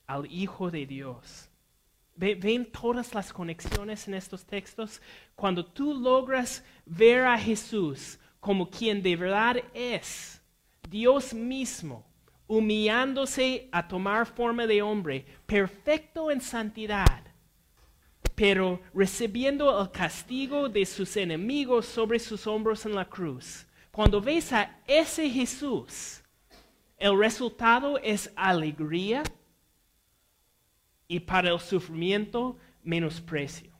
al 0.07 0.25
Hijo 0.31 0.69
de 0.69 0.85
Dios. 0.85 1.49
¿Ven 2.15 2.65
todas 2.71 3.13
las 3.13 3.33
conexiones 3.33 4.07
en 4.07 4.13
estos 4.13 4.45
textos? 4.45 5.01
Cuando 5.35 5.65
tú 5.65 5.93
logras 5.93 6.63
ver 6.85 7.25
a 7.25 7.37
Jesús 7.37 8.19
como 8.39 8.69
quien 8.69 9.01
de 9.01 9.15
verdad 9.15 9.57
es, 9.73 10.41
Dios 10.89 11.33
mismo, 11.33 12.05
humillándose 12.45 13.67
a 13.71 13.87
tomar 13.87 14.27
forma 14.27 14.67
de 14.67 14.81
hombre, 14.81 15.25
perfecto 15.45 16.29
en 16.29 16.41
santidad, 16.41 17.23
pero 18.35 18.79
recibiendo 18.93 19.81
el 19.81 19.89
castigo 19.91 20.69
de 20.69 20.85
sus 20.85 21.17
enemigos 21.17 21.85
sobre 21.85 22.19
sus 22.19 22.45
hombros 22.45 22.85
en 22.85 22.95
la 22.95 23.05
cruz. 23.05 23.65
Cuando 23.91 24.21
ves 24.21 24.51
a 24.53 24.77
ese 24.85 25.29
Jesús, 25.29 26.21
el 26.97 27.17
resultado 27.17 27.97
es 27.99 28.31
alegría, 28.35 29.23
y 31.13 31.19
para 31.19 31.51
el 31.51 31.59
sufrimiento 31.59 32.57
menosprecio. 32.81 33.71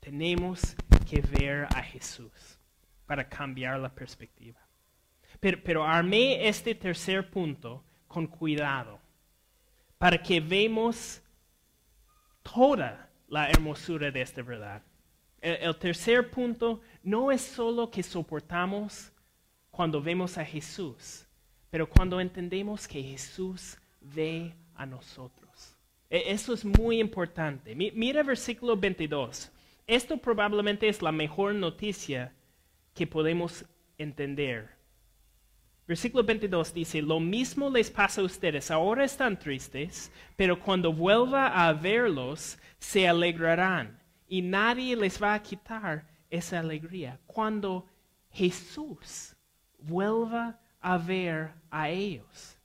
Tenemos 0.00 0.74
que 1.06 1.20
ver 1.20 1.66
a 1.76 1.82
Jesús 1.82 2.58
para 3.04 3.28
cambiar 3.28 3.78
la 3.78 3.94
perspectiva. 3.94 4.58
Pero, 5.38 5.84
armé 5.84 6.48
este 6.48 6.74
tercer 6.74 7.28
punto 7.28 7.84
con 8.08 8.26
cuidado 8.26 8.98
para 9.98 10.16
que 10.16 10.40
vemos 10.40 11.20
toda 12.42 13.10
la 13.28 13.50
hermosura 13.50 14.10
de 14.10 14.22
esta 14.22 14.40
verdad. 14.40 14.82
el, 15.42 15.76
tercer 15.76 16.30
punto 16.30 16.80
no 17.02 17.30
es 17.30 17.42
solo 17.42 17.90
que 17.90 18.02
soportamos 18.02 19.12
cuando 19.70 20.00
vemos 20.00 20.38
a 20.38 20.44
Jesús, 20.44 21.23
pero 21.74 21.88
cuando 21.88 22.20
entendemos 22.20 22.86
que 22.86 23.02
Jesús 23.02 23.76
ve 24.00 24.54
a 24.76 24.86
nosotros. 24.86 25.74
E, 26.08 26.30
eso 26.30 26.54
es 26.54 26.64
muy 26.64 27.00
importante. 27.00 27.74
Mira 27.74 28.22
versículo 28.22 28.76
22. 28.76 29.50
Esto 29.84 30.16
probablemente 30.16 30.88
es 30.88 31.02
la 31.02 31.10
mejor 31.10 31.52
noticia 31.52 32.32
que 32.94 33.08
podemos 33.08 33.64
entender. 33.98 34.70
Versículo 35.88 36.22
22 36.22 36.72
dice, 36.72 37.02
lo 37.02 37.18
mismo 37.18 37.68
les 37.68 37.90
pasa 37.90 38.20
a 38.20 38.24
ustedes. 38.24 38.70
Ahora 38.70 39.02
están 39.02 39.36
tristes, 39.36 40.12
pero 40.36 40.60
cuando 40.60 40.92
vuelva 40.92 41.48
a 41.48 41.72
verlos, 41.72 42.56
se 42.78 43.08
alegrarán. 43.08 44.00
Y 44.28 44.42
nadie 44.42 44.94
les 44.94 45.20
va 45.20 45.34
a 45.34 45.42
quitar 45.42 46.06
esa 46.30 46.60
alegría. 46.60 47.18
Cuando 47.26 47.84
Jesús 48.30 49.34
vuelva 49.80 50.60
a 50.84 50.98
ver 50.98 51.50
a 51.70 51.88
ellos. 51.88 52.56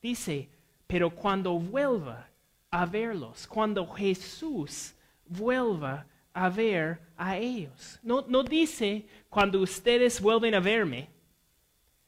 Dice, 0.00 0.48
pero 0.86 1.10
cuando 1.10 1.58
vuelva, 1.58 2.28
a 2.70 2.86
verlos, 2.86 3.46
cuando 3.46 3.86
Jesús 3.86 4.94
vuelva 5.26 6.06
a 6.32 6.48
ver 6.48 7.00
a 7.16 7.36
ellos. 7.36 7.98
No, 8.02 8.24
no 8.28 8.42
dice 8.42 9.06
cuando 9.28 9.60
ustedes 9.60 10.20
vuelven 10.20 10.54
a 10.54 10.60
verme, 10.60 11.08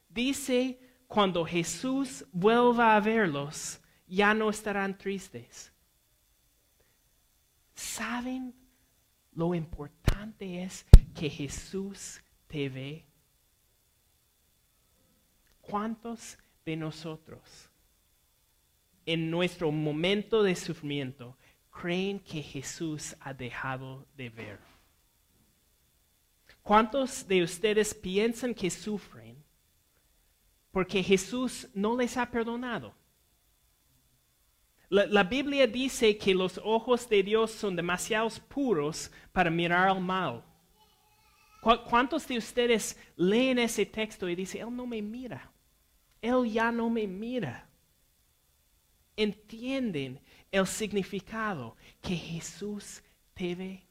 dice 0.09 0.79
cuando 1.07 1.43
Jesús 1.45 2.25
vuelva 2.31 2.95
a 2.95 2.99
verlos, 2.99 3.79
ya 4.07 4.33
no 4.33 4.49
estarán 4.49 4.97
tristes. 4.97 5.71
¿Saben 7.73 8.53
lo 9.33 9.55
importante 9.55 10.63
es 10.63 10.85
que 11.15 11.29
Jesús 11.29 12.21
te 12.47 12.69
ve? 12.69 13.05
¿Cuántos 15.71 16.37
de 16.65 16.75
nosotros 16.75 17.69
en 19.05 19.31
nuestro 19.31 19.71
momento 19.71 20.43
de 20.43 20.53
sufrimiento 20.53 21.37
creen 21.69 22.19
que 22.19 22.41
Jesús 22.41 23.15
ha 23.21 23.33
dejado 23.33 24.05
de 24.17 24.29
ver? 24.29 24.59
¿Cuántos 26.61 27.25
de 27.25 27.41
ustedes 27.41 27.93
piensan 27.93 28.53
que 28.53 28.69
sufren 28.69 29.41
porque 30.73 31.01
Jesús 31.01 31.69
no 31.73 31.95
les 31.95 32.17
ha 32.17 32.29
perdonado? 32.29 32.93
La, 34.89 35.23
Biblia 35.23 35.67
dice 35.67 36.17
que 36.17 36.35
los 36.35 36.59
ojos 36.65 37.07
de 37.07 37.23
Dios 37.23 37.49
son 37.49 37.77
demasiado 37.77 38.27
puros 38.49 39.09
para 39.31 39.49
mirar 39.49 39.87
al 39.87 40.01
mal. 40.01 40.43
¿Cuántos 41.61 42.27
de 42.27 42.37
ustedes 42.37 42.99
leen 43.15 43.57
ese 43.57 43.85
texto 43.85 44.27
y 44.27 44.35
dicen, 44.35 44.67
Él 44.67 44.75
no 44.75 44.85
me 44.85 45.01
mira? 45.01 45.49
Él 46.21 46.51
ya 46.51 46.71
no 46.71 46.89
me 46.89 47.07
mira. 47.07 47.67
Entienden 49.15 50.19
el 50.51 50.67
significado 50.67 51.75
que 52.01 52.15
Jesús 52.15 53.01
te 53.33 53.55
ve. 53.55 53.83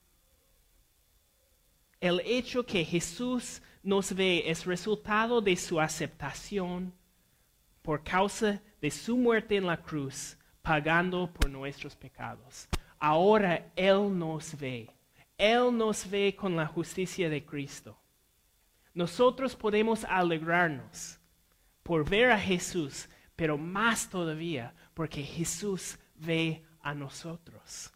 El 2.01 2.20
hecho 2.24 2.64
que 2.64 2.85
Jesús 2.85 3.61
nos 3.83 4.14
ve 4.14 4.45
es 4.47 4.64
resultado 4.64 5.41
de 5.41 5.57
su 5.57 5.81
aceptación 5.81 6.93
por 7.83 8.03
causa 8.03 8.62
de 8.81 8.91
su 8.91 9.16
muerte 9.16 9.57
en 9.57 9.66
la 9.66 9.76
cruz 9.76 10.37
pagando 10.62 11.31
por 11.33 11.51
nuestros 11.51 11.95
pecados. 11.95 12.68
Ahora 12.99 13.70
Él 13.76 14.18
nos 14.18 14.57
ve. 14.59 14.89
Él 15.37 15.76
nos 15.76 16.09
ve 16.09 16.35
con 16.37 16.57
la 16.57 16.66
justicia 16.66 17.28
de 17.28 17.45
Cristo. 17.45 17.97
Nosotros 18.93 19.57
podemos 19.57 20.05
alegrarnos 20.05 21.20
por 21.83 22.09
ver 22.09 22.31
a 22.31 22.39
Jesús, 22.39 23.09
pero 23.37 23.57
más 23.57 24.09
todavía 24.09 24.74
porque 24.95 25.22
Jesús 25.22 25.99
ve 26.14 26.64
a 26.81 26.95
nosotros. 26.95 27.93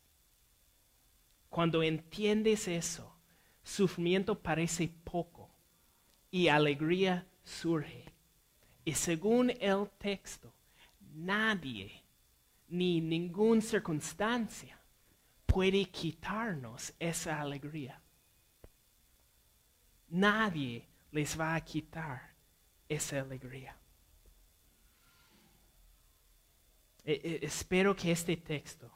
Cuando 1.48 1.82
entiendes 1.82 2.66
eso, 2.66 3.14
sufrimiento 3.62 4.40
parece 4.40 4.88
poco 4.88 5.50
y 6.30 6.48
alegría 6.48 7.26
surge. 7.44 8.04
Y 8.84 8.94
según 8.94 9.50
el 9.60 9.88
texto, 9.98 10.52
nadie 11.12 12.02
ni 12.68 13.00
ninguna 13.00 13.60
circunstancia 13.60 14.78
puede 15.46 15.84
quitarnos 15.86 16.92
esa 16.98 17.40
alegría. 17.40 18.02
Nadie 20.08 20.88
les 21.12 21.38
va 21.38 21.54
a 21.54 21.60
quitar 21.60 22.33
esa 22.94 23.20
alegría. 23.20 23.76
E, 27.04 27.12
e, 27.12 27.46
espero 27.46 27.94
que 27.94 28.10
este 28.10 28.36
texto 28.36 28.90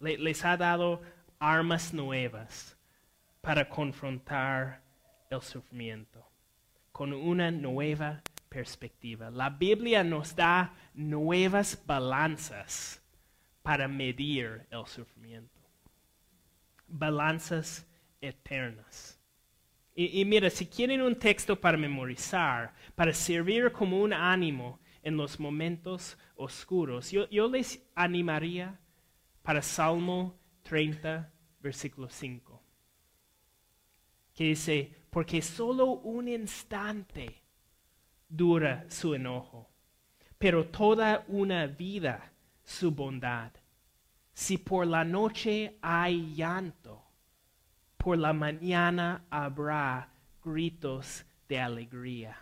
les 0.00 0.44
ha 0.44 0.56
dado 0.56 1.02
armas 1.38 1.92
nuevas 1.92 2.76
para 3.40 3.68
confrontar 3.68 4.80
el 5.30 5.42
sufrimiento 5.42 6.24
con 6.92 7.12
una 7.12 7.50
nueva 7.50 8.22
perspectiva. 8.48 9.30
La 9.30 9.50
Biblia 9.50 10.04
nos 10.04 10.36
da 10.36 10.74
nuevas 10.94 11.80
balanzas 11.86 13.02
para 13.62 13.88
medir 13.88 14.66
el 14.70 14.86
sufrimiento. 14.86 15.60
Balanzas 16.86 17.86
eternas. 18.20 19.11
Y, 19.94 20.24
mira, 20.24 20.48
si 20.48 20.66
quieren 20.66 21.02
un 21.02 21.16
texto 21.16 21.60
para 21.60 21.76
memorizar, 21.76 22.72
para 22.94 23.12
servir 23.12 23.72
como 23.72 24.00
un 24.00 24.14
ánimo 24.14 24.80
en 25.02 25.18
los 25.18 25.38
momentos 25.38 26.16
oscuros, 26.34 27.10
yo, 27.10 27.28
yo 27.28 27.46
les 27.48 27.82
animaría 27.94 28.80
para 29.42 29.60
Salmo 29.60 30.38
30, 30.62 31.30
versículo 31.60 32.08
5, 32.08 32.62
que 34.32 34.44
dice, 34.44 34.94
porque 35.10 35.42
solo 35.42 35.86
un 35.86 36.26
instante 36.26 37.42
dura 38.26 38.86
su 38.88 39.14
enojo, 39.14 39.68
pero 40.38 40.68
toda 40.68 41.24
una 41.28 41.66
vida 41.66 42.32
su 42.64 42.90
bondad. 42.92 43.52
Si 44.32 44.56
por 44.56 44.86
la 44.86 45.04
noche 45.04 45.76
hay 45.82 46.34
llanto, 46.34 47.11
por 48.02 48.18
la 48.18 48.32
mañana 48.32 49.24
habrá 49.30 50.12
gritos 50.44 51.24
de 51.48 51.60
alegría. 51.60 52.36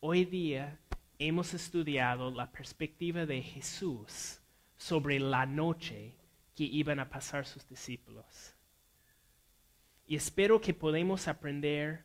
Hoy 0.00 0.26
día 0.26 0.78
hemos 1.18 1.54
estudiado 1.54 2.30
la 2.30 2.52
perspectiva 2.52 3.24
de 3.24 3.40
Jesús 3.40 4.42
sobre 4.76 5.18
la 5.18 5.46
noche 5.46 6.18
que 6.54 6.64
iban 6.64 7.00
a 7.00 7.08
pasar 7.08 7.46
sus 7.46 7.66
discípulos. 7.66 8.54
Y 10.06 10.14
espero 10.14 10.60
que 10.60 10.74
podamos 10.74 11.26
aprender 11.28 12.04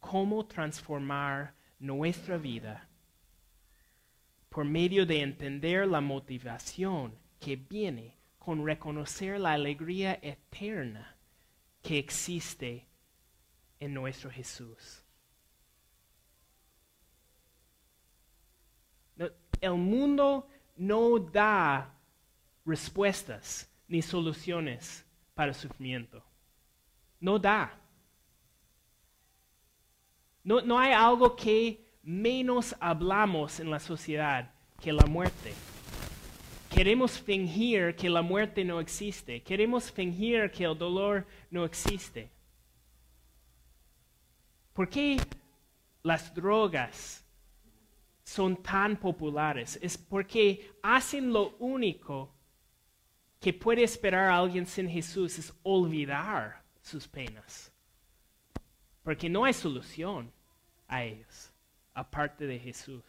cómo 0.00 0.44
transformar 0.44 1.54
nuestra 1.78 2.36
vida 2.36 2.90
por 4.50 4.66
medio 4.66 5.06
de 5.06 5.22
entender 5.22 5.88
la 5.88 6.02
motivación 6.02 7.14
que 7.40 7.56
viene 7.56 8.21
con 8.44 8.66
reconocer 8.66 9.38
la 9.38 9.52
alegría 9.52 10.18
eterna 10.20 11.16
que 11.80 11.96
existe 11.96 12.88
en 13.78 13.94
nuestro 13.94 14.32
Jesús. 14.32 15.04
El 19.60 19.74
mundo 19.74 20.48
no 20.76 21.20
da 21.20 21.94
respuestas 22.66 23.70
ni 23.86 24.02
soluciones 24.02 25.04
para 25.34 25.50
el 25.50 25.54
sufrimiento. 25.54 26.20
No 27.20 27.38
da. 27.38 27.78
No, 30.42 30.62
no 30.62 30.80
hay 30.80 30.92
algo 30.92 31.36
que 31.36 31.94
menos 32.02 32.74
hablamos 32.80 33.60
en 33.60 33.70
la 33.70 33.78
sociedad 33.78 34.52
que 34.80 34.92
la 34.92 35.06
muerte. 35.06 35.54
Queremos 36.72 37.18
fingir 37.18 37.94
que 37.94 38.08
la 38.08 38.22
muerte 38.22 38.64
no 38.64 38.80
existe. 38.80 39.42
Queremos 39.42 39.90
fingir 39.90 40.50
que 40.50 40.64
el 40.64 40.76
dolor 40.76 41.26
no 41.50 41.66
existe. 41.66 42.30
¿Por 44.72 44.88
qué 44.88 45.18
las 46.02 46.34
drogas 46.34 47.22
son 48.24 48.56
tan 48.62 48.96
populares? 48.96 49.78
Es 49.82 49.98
porque 49.98 50.72
hacen 50.82 51.30
lo 51.30 51.56
único 51.58 52.34
que 53.38 53.52
puede 53.52 53.82
esperar 53.82 54.30
alguien 54.30 54.64
sin 54.64 54.88
Jesús, 54.88 55.38
es 55.38 55.52
olvidar 55.62 56.62
sus 56.80 57.06
penas. 57.06 57.70
Porque 59.02 59.28
no 59.28 59.44
hay 59.44 59.52
solución 59.52 60.32
a 60.88 61.04
ellos 61.04 61.52
aparte 61.92 62.46
de 62.46 62.58
Jesús. 62.58 63.02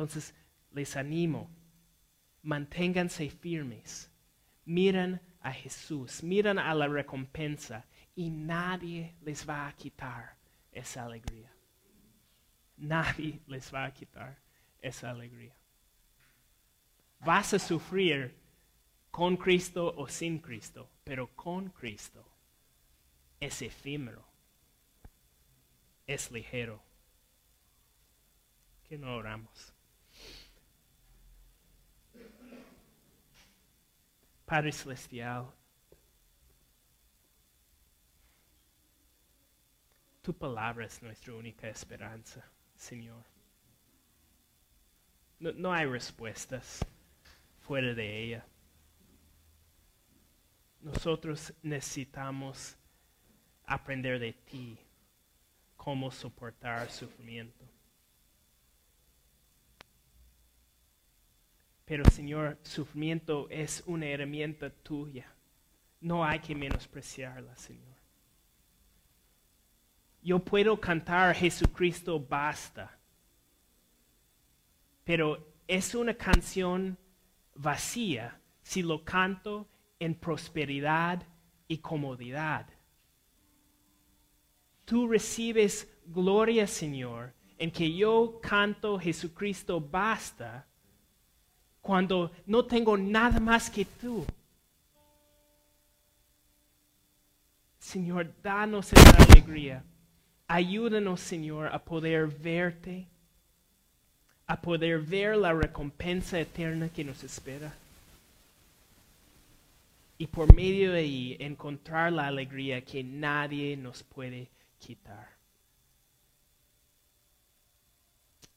Entonces, 0.00 0.34
les 0.72 0.96
animo, 0.96 1.50
manténganse 2.42 3.28
firmes, 3.28 4.10
miran 4.64 5.20
a 5.42 5.52
Jesús, 5.52 6.22
miran 6.22 6.58
a 6.58 6.72
la 6.74 6.88
recompensa 6.88 7.84
y 8.14 8.30
nadie 8.30 9.14
les 9.20 9.46
va 9.46 9.68
a 9.68 9.72
quitar 9.74 10.38
esa 10.72 11.04
alegría. 11.04 11.52
Nadie 12.78 13.42
les 13.46 13.70
va 13.70 13.84
a 13.84 13.92
quitar 13.92 14.38
esa 14.80 15.10
alegría. 15.10 15.54
Vas 17.18 17.52
a 17.52 17.58
sufrir 17.58 18.34
con 19.10 19.36
Cristo 19.36 19.92
o 19.98 20.08
sin 20.08 20.38
Cristo, 20.38 20.88
pero 21.04 21.28
con 21.36 21.68
Cristo 21.68 22.26
es 23.38 23.60
efímero 23.60 24.30
es 26.06 26.30
ligero. 26.32 26.82
Que 28.88 28.98
no 28.98 29.14
oramos. 29.14 29.74
Padre 34.50 34.72
Celestial, 34.72 35.46
tu 40.20 40.32
palabra 40.32 40.86
es 40.86 41.00
nuestra 41.00 41.34
única 41.34 41.68
esperanza, 41.68 42.44
Señor. 42.74 43.22
No, 45.38 45.52
no 45.52 45.72
hay 45.72 45.86
respuestas 45.86 46.84
fuera 47.60 47.94
de 47.94 48.24
ella. 48.24 48.44
Nosotros 50.80 51.54
necesitamos 51.62 52.76
aprender 53.66 54.18
de 54.18 54.32
ti 54.32 54.76
cómo 55.76 56.10
soportar 56.10 56.90
sufrimiento. 56.90 57.64
Pero 61.90 62.08
Señor, 62.08 62.56
sufrimiento 62.62 63.48
es 63.50 63.82
una 63.84 64.06
herramienta 64.06 64.70
tuya. 64.70 65.26
No 66.00 66.24
hay 66.24 66.38
que 66.38 66.54
menospreciarla, 66.54 67.56
Señor. 67.56 67.96
Yo 70.22 70.38
puedo 70.38 70.80
cantar 70.80 71.34
Jesucristo 71.34 72.20
basta, 72.20 72.96
pero 75.02 75.44
es 75.66 75.92
una 75.96 76.14
canción 76.14 76.96
vacía 77.56 78.40
si 78.62 78.82
lo 78.82 79.04
canto 79.04 79.68
en 79.98 80.14
prosperidad 80.14 81.26
y 81.66 81.78
comodidad. 81.78 82.68
Tú 84.84 85.08
recibes 85.08 85.92
gloria, 86.06 86.68
Señor, 86.68 87.34
en 87.58 87.72
que 87.72 87.92
yo 87.92 88.38
canto 88.40 88.96
Jesucristo 88.96 89.80
basta 89.80 90.69
cuando 91.80 92.30
no 92.46 92.64
tengo 92.64 92.96
nada 92.96 93.40
más 93.40 93.70
que 93.70 93.84
tú. 93.84 94.24
Señor, 97.78 98.32
danos 98.42 98.92
esa 98.92 99.16
alegría. 99.24 99.82
Ayúdanos, 100.46 101.20
Señor, 101.20 101.68
a 101.72 101.78
poder 101.78 102.26
verte, 102.26 103.06
a 104.46 104.60
poder 104.60 105.00
ver 105.00 105.36
la 105.36 105.52
recompensa 105.52 106.38
eterna 106.38 106.88
que 106.88 107.04
nos 107.04 107.24
espera. 107.24 107.74
Y 110.18 110.26
por 110.26 110.54
medio 110.54 110.92
de 110.92 110.98
ahí 110.98 111.36
encontrar 111.40 112.12
la 112.12 112.26
alegría 112.26 112.84
que 112.84 113.02
nadie 113.02 113.76
nos 113.76 114.02
puede 114.02 114.48
quitar. 114.78 115.28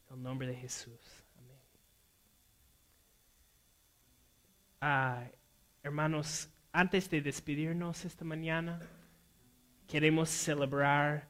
En 0.09 0.17
el 0.17 0.23
nombre 0.23 0.47
de 0.47 0.55
Jesús. 0.55 1.22
Ah, 4.85 5.23
hermanos, 5.81 6.49
antes 6.73 7.09
de 7.09 7.21
despedirnos 7.21 8.03
esta 8.03 8.25
mañana, 8.25 8.81
queremos 9.87 10.27
celebrar 10.27 11.29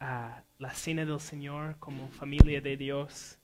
ah, 0.00 0.42
la 0.58 0.70
cena 0.74 1.04
del 1.04 1.20
Señor 1.20 1.78
como 1.78 2.08
familia 2.08 2.60
de 2.60 2.76
Dios. 2.76 3.38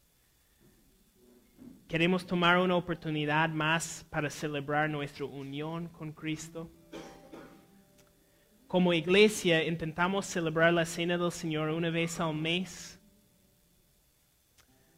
Queremos 1.87 2.27
tomar 2.27 2.59
una 2.59 2.75
oportunidad 2.75 3.49
más 3.51 4.05
para 4.11 4.29
celebrar 4.29 4.91
nuestra 4.91 5.25
unión 5.27 5.87
con 5.87 6.11
Cristo. 6.11 6.69
Como 8.67 8.93
iglesia 8.93 9.63
intentamos 9.63 10.27
celebrar 10.27 10.73
la 10.73 10.85
cena 10.85 11.17
del 11.17 11.31
Señor 11.31 11.69
una 11.69 11.91
vez 11.91 12.19
al 12.19 12.35
mes 12.35 13.01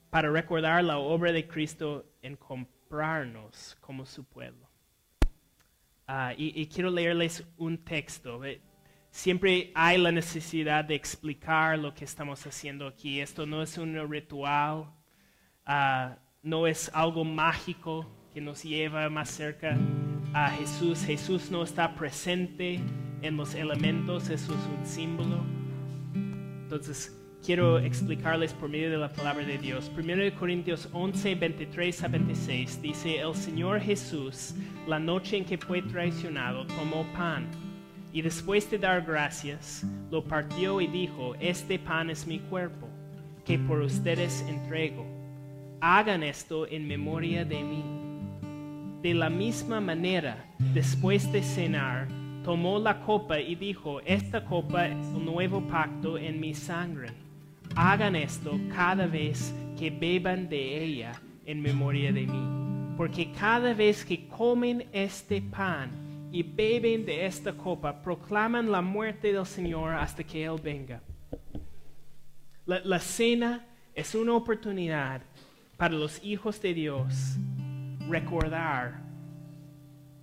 para 0.09 0.31
recordar 0.31 0.83
la 0.83 0.97
obra 0.97 1.31
de 1.31 1.47
Cristo 1.47 2.07
en 2.23 2.37
como 3.81 4.05
su 4.05 4.25
pueblo. 4.25 4.69
Ah, 6.07 6.35
y, 6.37 6.67
quiero 6.67 6.91
leerles 6.91 7.45
un 7.57 7.79
texto. 7.79 8.41
Siempre 9.11 9.71
hay 9.77 9.97
la 9.97 10.11
necesidad 10.11 10.85
de 10.85 10.97
explicar 10.97 11.79
lo 11.79 11.95
que 11.95 12.05
estamos 12.05 12.45
haciendo 12.47 12.89
aquí. 12.89 13.21
Esto 13.21 13.47
no 13.47 13.63
es 13.63 13.79
un 13.79 13.95
ritual, 14.11 14.87
ah, 15.65 16.17
no 16.43 16.67
es 16.67 16.91
algo 16.93 17.25
mágico 17.25 18.11
que 18.35 18.41
nos 18.41 18.65
lleva 18.65 19.09
más 19.09 19.31
cerca 19.31 19.79
a 20.33 20.51
Jesús. 20.51 21.05
Jesús 21.05 21.49
no 21.51 21.63
está 21.63 21.95
presente 21.95 22.81
en 23.23 23.37
los 23.37 23.55
elementos, 23.55 24.31
eso 24.31 24.53
es 24.53 24.67
un 24.67 24.85
símbolo. 24.85 25.45
Entonces, 26.63 27.20
quiero 27.45 27.79
explicarles 27.79 28.53
por 28.53 28.69
medio 28.69 28.91
de 28.91 28.99
la 28.99 29.09
palabra 29.09 29.45
de 29.45 29.59
Dios. 29.59 29.91
1 29.97 30.39
Corintios 30.39 30.89
11, 30.93 31.35
23 31.35 32.05
a 32.05 32.09
26 32.09 32.83
dice, 32.83 33.21
el 33.21 33.35
Señor 33.35 33.81
Jesús, 33.81 34.55
la 34.87 34.99
noche 34.99 35.39
en 35.39 35.45
que 35.45 35.59
fue 35.59 35.83
traicionado, 35.83 36.67
tomó 36.67 37.05
pan 37.13 37.49
y 38.13 38.23
después 38.23 38.71
de 38.71 38.79
dar 38.79 39.03
gracias, 39.03 39.87
lo 40.11 40.25
partió 40.25 40.81
y 40.81 40.87
dijo, 40.87 41.35
este 41.41 41.79
pan 41.79 42.11
es 42.11 42.27
mi 42.27 42.41
cuerpo, 42.41 42.89
que 43.45 43.59
por 43.59 43.81
ustedes 43.81 44.45
entrego. 44.49 45.07
Hagan 45.81 46.23
esto 46.23 46.67
en 46.67 46.87
memoria 46.87 47.45
de 47.45 47.63
mí. 47.63 47.85
De 49.03 49.15
la 49.15 49.31
misma 49.31 49.81
manera, 49.81 50.45
después 50.75 51.33
de 51.33 51.43
cenar, 51.43 52.09
tomó 52.45 52.79
la 52.79 53.01
copa 53.01 53.41
y 53.41 53.55
dijo, 53.55 54.01
esta 54.05 54.45
copa 54.45 54.89
es 54.89 55.07
el 55.15 55.25
nuevo 55.25 55.67
pacto 55.69 56.19
en 56.19 56.39
mi 56.39 56.53
sangre 56.53 57.20
Hagan 57.77 58.17
esto 58.17 58.59
cada 58.75 59.07
vez 59.07 59.55
que 59.79 59.91
beban 59.91 60.49
de 60.49 60.85
ella 60.85 61.13
en 61.47 61.61
memoria 61.61 62.13
de 62.13 62.27
mí. 62.27 62.95
Porque 62.97 63.33
cada 63.33 63.73
vez 63.73 64.05
que 64.05 64.29
comen 64.29 64.87
este 64.93 65.41
pan 65.41 65.91
y 66.33 66.43
beben 66.43 67.05
de 67.05 67.27
esta 67.27 67.53
copa, 67.53 68.03
proclaman 68.03 68.71
la 68.71 68.83
muerte 68.83 69.33
del 69.33 69.47
Señor 69.47 69.95
hasta 69.95 70.23
que 70.23 70.45
Él 70.45 70.61
venga. 70.63 71.01
La, 72.67 73.01
cena 73.01 73.67
es 73.95 74.15
una 74.15 74.35
oportunidad 74.35 75.23
para 75.77 75.95
los 75.95 76.23
hijos 76.23 76.61
de 76.61 76.75
Dios 76.75 77.37
recordar 78.09 79.03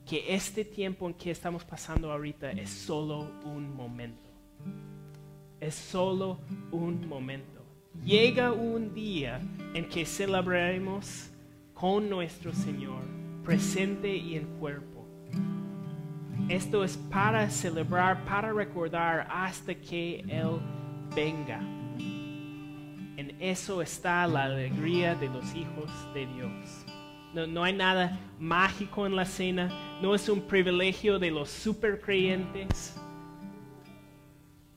que 0.06 0.34
este 0.34 0.64
tiempo 0.64 1.08
en 1.08 1.14
que 1.14 1.32
estamos 1.32 1.66
pasando 1.66 2.10
ahorita 2.12 2.52
es 2.52 2.70
solo 2.70 3.32
un 3.44 3.76
momento 3.76 4.27
es 5.60 5.76
solo 5.76 6.40
un 6.72 7.08
momento. 7.08 7.64
Llega 8.04 8.52
un 8.52 8.94
día 8.94 9.42
en 9.74 9.88
que 9.90 10.06
celebraremos 10.06 11.30
con 11.74 12.10
nuestro 12.10 12.54
Señor, 12.54 13.02
presente 13.44 14.16
y 14.16 14.36
en 14.36 14.46
cuerpo. 14.60 15.06
Esto 16.50 16.84
es 16.84 16.96
para 16.96 17.50
celebrar, 17.50 18.24
para 18.24 18.54
recordar 18.54 19.28
hasta 19.30 19.76
que 19.76 20.24
Él 20.28 20.60
venga. 21.16 21.60
En 23.18 23.36
eso 23.40 23.82
está 23.82 24.26
la 24.28 24.46
alegría 24.46 25.16
de 25.16 25.28
los 25.28 25.54
hijos 25.56 25.92
de 26.14 26.26
Dios. 26.28 26.86
No, 27.34 27.46
no, 27.46 27.64
hay 27.64 27.74
nada 27.74 28.18
mágico 28.40 29.06
en 29.06 29.16
la 29.16 29.26
cena, 29.26 29.70
no 30.02 30.16
es 30.16 30.30
un 30.30 30.42
privilegio 30.42 31.20
de 31.20 31.32
los 31.32 31.50
supercreyentes 31.50 32.97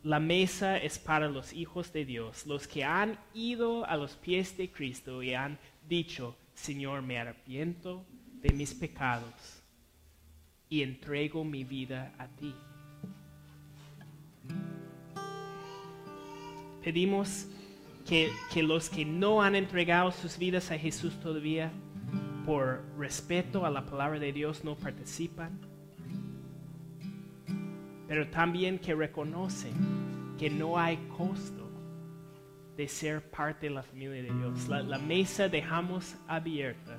la 0.03 0.19
mesa 0.19 0.79
es 0.79 0.99
para 0.99 1.29
los 1.29 1.53
hijos 1.53 1.93
de 1.93 2.05
Dios, 2.05 2.47
los 2.47 2.67
que 2.67 2.85
han 2.85 3.19
ido 3.35 3.85
a 3.85 3.97
los 3.97 4.17
pies 4.17 4.57
de 4.57 4.71
Cristo 4.71 5.23
y 5.23 5.35
han 5.35 5.59
dicho, 5.89 6.37
Señor, 6.55 7.03
me 7.03 7.19
arrepiento 7.19 8.07
de 8.41 8.51
mis 8.55 8.73
pecados 8.73 9.63
y 10.69 10.83
entrego 10.83 11.45
mi 11.45 11.65
vida 11.65 12.15
a 12.19 12.29
ti. 12.29 12.55
Pedimos 16.83 17.47
que, 18.09 18.31
que 18.53 18.63
los 18.63 18.89
que 18.89 19.05
no 19.05 19.43
han 19.43 19.55
entregado 19.55 20.11
sus 20.13 20.39
vidas 20.39 20.71
a 20.71 20.79
Jesús 20.79 21.21
todavía, 21.21 21.71
por 22.47 22.83
respeto 22.99 23.67
a 23.67 23.71
la 23.71 23.85
palabra 23.85 24.19
de 24.19 24.33
Dios, 24.33 24.65
no 24.65 24.77
participan 24.77 25.70
pero 28.11 28.27
también 28.27 28.77
que 28.77 28.93
reconocen 28.93 30.35
que 30.37 30.51
no 30.51 30.77
hay 30.77 30.97
costo 31.17 31.71
de 32.77 32.89
ser 32.89 33.31
parte 33.31 33.69
de 33.69 33.75
la 33.75 33.85
familia 33.85 34.25
de 34.25 34.33
Dios. 34.33 34.67
La, 34.67 34.99
mesa 34.99 35.49
dejamos 35.49 36.17
abierta 36.27 36.99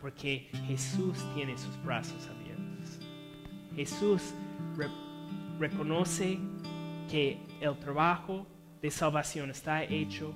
porque 0.00 0.48
Jesús 0.66 1.18
tiene 1.34 1.58
sus 1.58 1.84
brazos 1.84 2.26
abiertos. 2.26 3.00
Jesús 3.76 4.32
reconoce 5.58 6.38
que 7.10 7.38
el 7.60 7.78
trabajo 7.78 8.46
de 8.80 8.90
salvación 8.90 9.50
está 9.50 9.84
hecho 9.84 10.32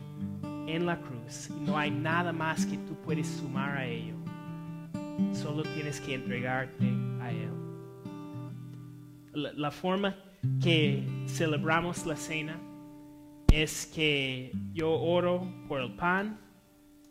en 0.66 0.84
la 0.84 1.00
cruz 1.00 1.48
y 1.48 1.64
no 1.64 1.78
hay 1.78 1.90
nada 1.90 2.30
más 2.30 2.66
que 2.66 2.76
tú 2.76 2.94
puedes 3.06 3.26
sumar 3.26 3.78
a 3.78 3.86
ello. 3.86 4.16
Solo 5.32 5.62
tienes 5.62 5.98
que 5.98 6.12
entregarte 6.12 7.03
la, 9.34 9.70
forma 9.70 10.16
que 10.62 11.04
celebramos 11.26 12.06
la 12.06 12.16
cena 12.16 12.58
es 13.52 13.86
que 13.86 14.52
yo 14.72 14.92
oro 14.92 15.46
por 15.68 15.80
el 15.80 15.94
pan, 15.94 16.38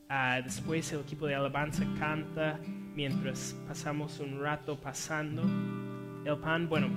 ah, 0.09 0.41
después 0.43 0.91
el 0.91 1.01
equipo 1.01 1.25
de 1.25 1.35
alabanza 1.35 1.85
canta 1.97 2.59
mientras 2.95 3.55
pasamos 3.67 4.19
un 4.19 4.39
rato 4.39 4.79
pasando 4.79 5.43
el 6.25 6.37
pan. 6.37 6.67
Bueno, 6.67 6.89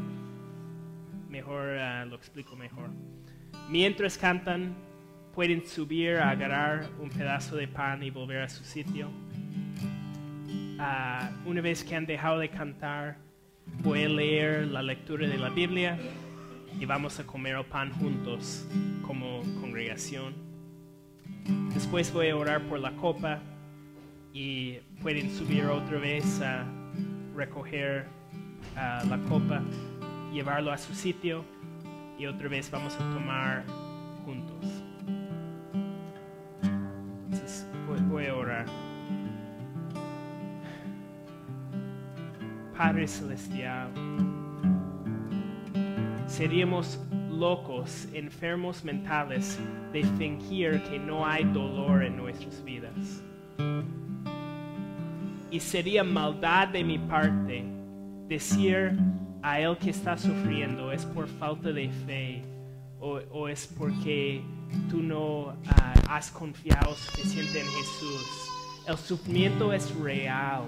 mejor 1.29 1.79
ah, 1.79 2.05
lo 2.05 2.17
explico 2.17 2.57
mejor. 2.57 2.91
Mientras 3.71 4.19
cantan, 4.19 4.75
pueden 5.35 5.67
subir 5.67 6.17
a 6.17 6.31
agarrar 6.31 6.89
un 7.01 7.11
pedazo 7.11 7.57
de 7.57 7.69
pan 7.69 8.03
y 8.03 8.11
volver 8.11 8.43
a 8.43 8.49
su 8.49 8.65
sitio. 8.65 9.11
Ah, 10.79 11.31
una 11.45 11.61
vez 11.61 11.83
que 11.85 11.95
han 11.95 12.07
dejado 12.07 12.39
de 12.39 12.49
cantar, 12.49 13.26
voy 13.83 14.05
a 14.05 14.09
leer 14.09 14.67
la 14.69 14.83
lectura 14.83 15.27
de 15.27 15.39
la 15.39 15.49
Biblia 15.49 15.99
y 16.79 16.85
vamos 16.85 17.19
a 17.21 17.27
comer 17.27 17.57
el 17.57 17.65
pan 17.65 17.91
juntos 17.93 18.67
como 19.07 19.43
congregación. 19.61 20.35
Después 21.73 22.13
voy 22.13 22.29
a 22.29 22.37
orar 22.37 22.63
por 22.63 22.81
la 22.81 22.93
copa 22.93 23.41
y 24.33 24.75
pueden 25.03 25.31
subir 25.31 25.65
otra 25.67 25.99
vez 25.99 26.41
a 26.41 26.67
recoger 27.35 28.07
ah, 28.77 29.03
la 29.09 29.19
copa, 29.29 29.63
llevarlo 30.33 30.73
a 30.73 30.79
su 30.79 30.95
sitio 30.95 31.45
y 32.19 32.27
otra 32.27 32.49
vez 32.49 32.71
vamos 32.71 32.95
a 32.95 32.99
tomar 32.99 33.65
juntos. 34.25 34.65
Entonces, 37.25 37.67
voy, 38.09 38.27
a 38.27 38.35
orar. 38.35 38.67
Padre 42.77 43.09
Celestial, 43.09 43.91
seríamos 46.27 47.01
locos, 47.31 48.07
enfermos 48.13 48.85
mentales, 48.85 49.59
de 49.93 50.05
fingir 50.19 50.83
que 50.85 50.99
no 50.99 51.27
hay 51.27 51.45
dolor 51.45 52.05
en 52.05 52.17
nuestras 52.17 52.63
vidas. 52.65 53.23
Y 55.51 55.61
sería 55.61 56.05
maldad 56.05 56.69
de 56.69 56.85
mi 56.85 56.99
parte 56.99 57.65
decir 58.29 58.99
a 59.43 59.61
él 59.61 59.77
que 59.79 59.91
está 59.91 60.19
sufriendo 60.19 60.93
es 60.93 61.07
por 61.07 61.29
falta 61.29 61.73
de 61.73 61.89
fe 61.89 62.43
o, 63.01 63.49
es 63.49 63.67
porque 63.67 64.43
tú 64.91 65.03
no 65.03 65.55
ah, 65.69 65.95
has 66.11 66.31
confiado 66.31 66.95
suficiente 66.95 67.61
en 67.61 67.67
Jesús. 67.67 68.51
El 68.87 68.97
sufrimiento 68.97 69.73
es 69.73 69.95
real. 69.97 70.65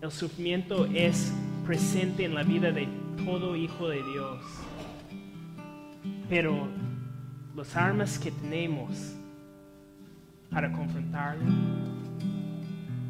El 0.00 0.12
sufrimiento 0.12 0.86
es 0.86 1.32
presente 1.66 2.24
en 2.24 2.34
la 2.34 2.44
vida 2.44 2.70
de 2.70 2.88
todo 3.24 3.56
hijo 3.56 3.88
de 3.88 4.00
Dios. 4.04 4.44
Pero 6.28 6.68
las 7.56 7.74
armas 7.74 8.16
que 8.16 8.30
tenemos 8.30 9.16
para 10.50 10.70
confrontarlo 10.70 11.44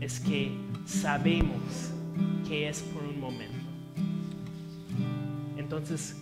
es 0.01 0.19
que 0.19 0.57
sabemos 0.87 1.93
que 2.49 2.69
es 2.69 2.81
por 2.81 3.03
un 3.03 3.21
momento. 3.21 3.69
Entonces, 5.59 6.17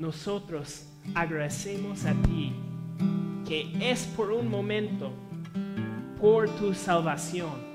nosotros 0.00 0.88
agradecemos 1.14 2.04
a 2.04 2.12
ti 2.22 2.52
que 3.46 3.70
es 3.80 4.04
por 4.04 4.32
un 4.32 4.50
momento, 4.50 5.12
por 6.20 6.48
tu 6.56 6.74
salvación. 6.74 7.67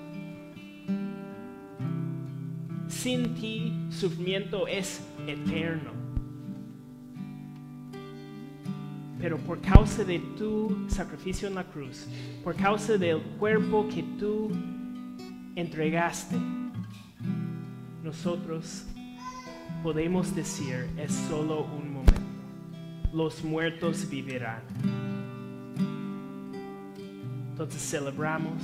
Sin 3.04 3.36
ti, 3.36 3.74
sufrimiento 3.89 4.66
es 4.66 5.01
eterno. 5.28 5.91
Pero 9.20 9.38
por 9.39 9.60
causa 9.60 10.06
de 10.06 10.20
tu 10.38 10.86
sacrificio 10.88 11.49
en 11.49 11.56
la 11.56 11.66
cruz, 11.66 12.08
por 12.45 12.56
causa 12.56 12.97
del 12.97 13.22
cuerpo 13.38 13.89
que 13.93 14.04
tú 14.18 14.51
entregaste, 15.58 16.38
nosotros 18.01 18.86
podemos 19.84 20.34
decir 20.34 20.88
es 20.95 21.12
solo 21.30 21.66
un 21.66 21.91
momento. 21.95 22.22
Los 23.12 23.43
muertos 23.43 24.10
vivirán. 24.10 24.62
Entonces 27.51 27.82
celebramos 27.82 28.64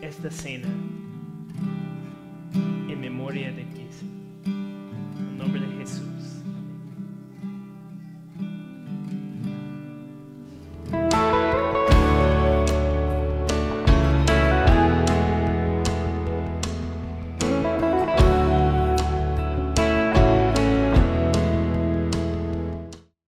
esta 0.00 0.30
cena 0.30 0.68
en 2.94 3.00
memoria 3.00 3.50
de 3.52 3.64
ti. 3.64 3.86
En 4.46 5.38
nombre 5.38 5.60
de 5.60 5.66
Jesús. 5.78 6.13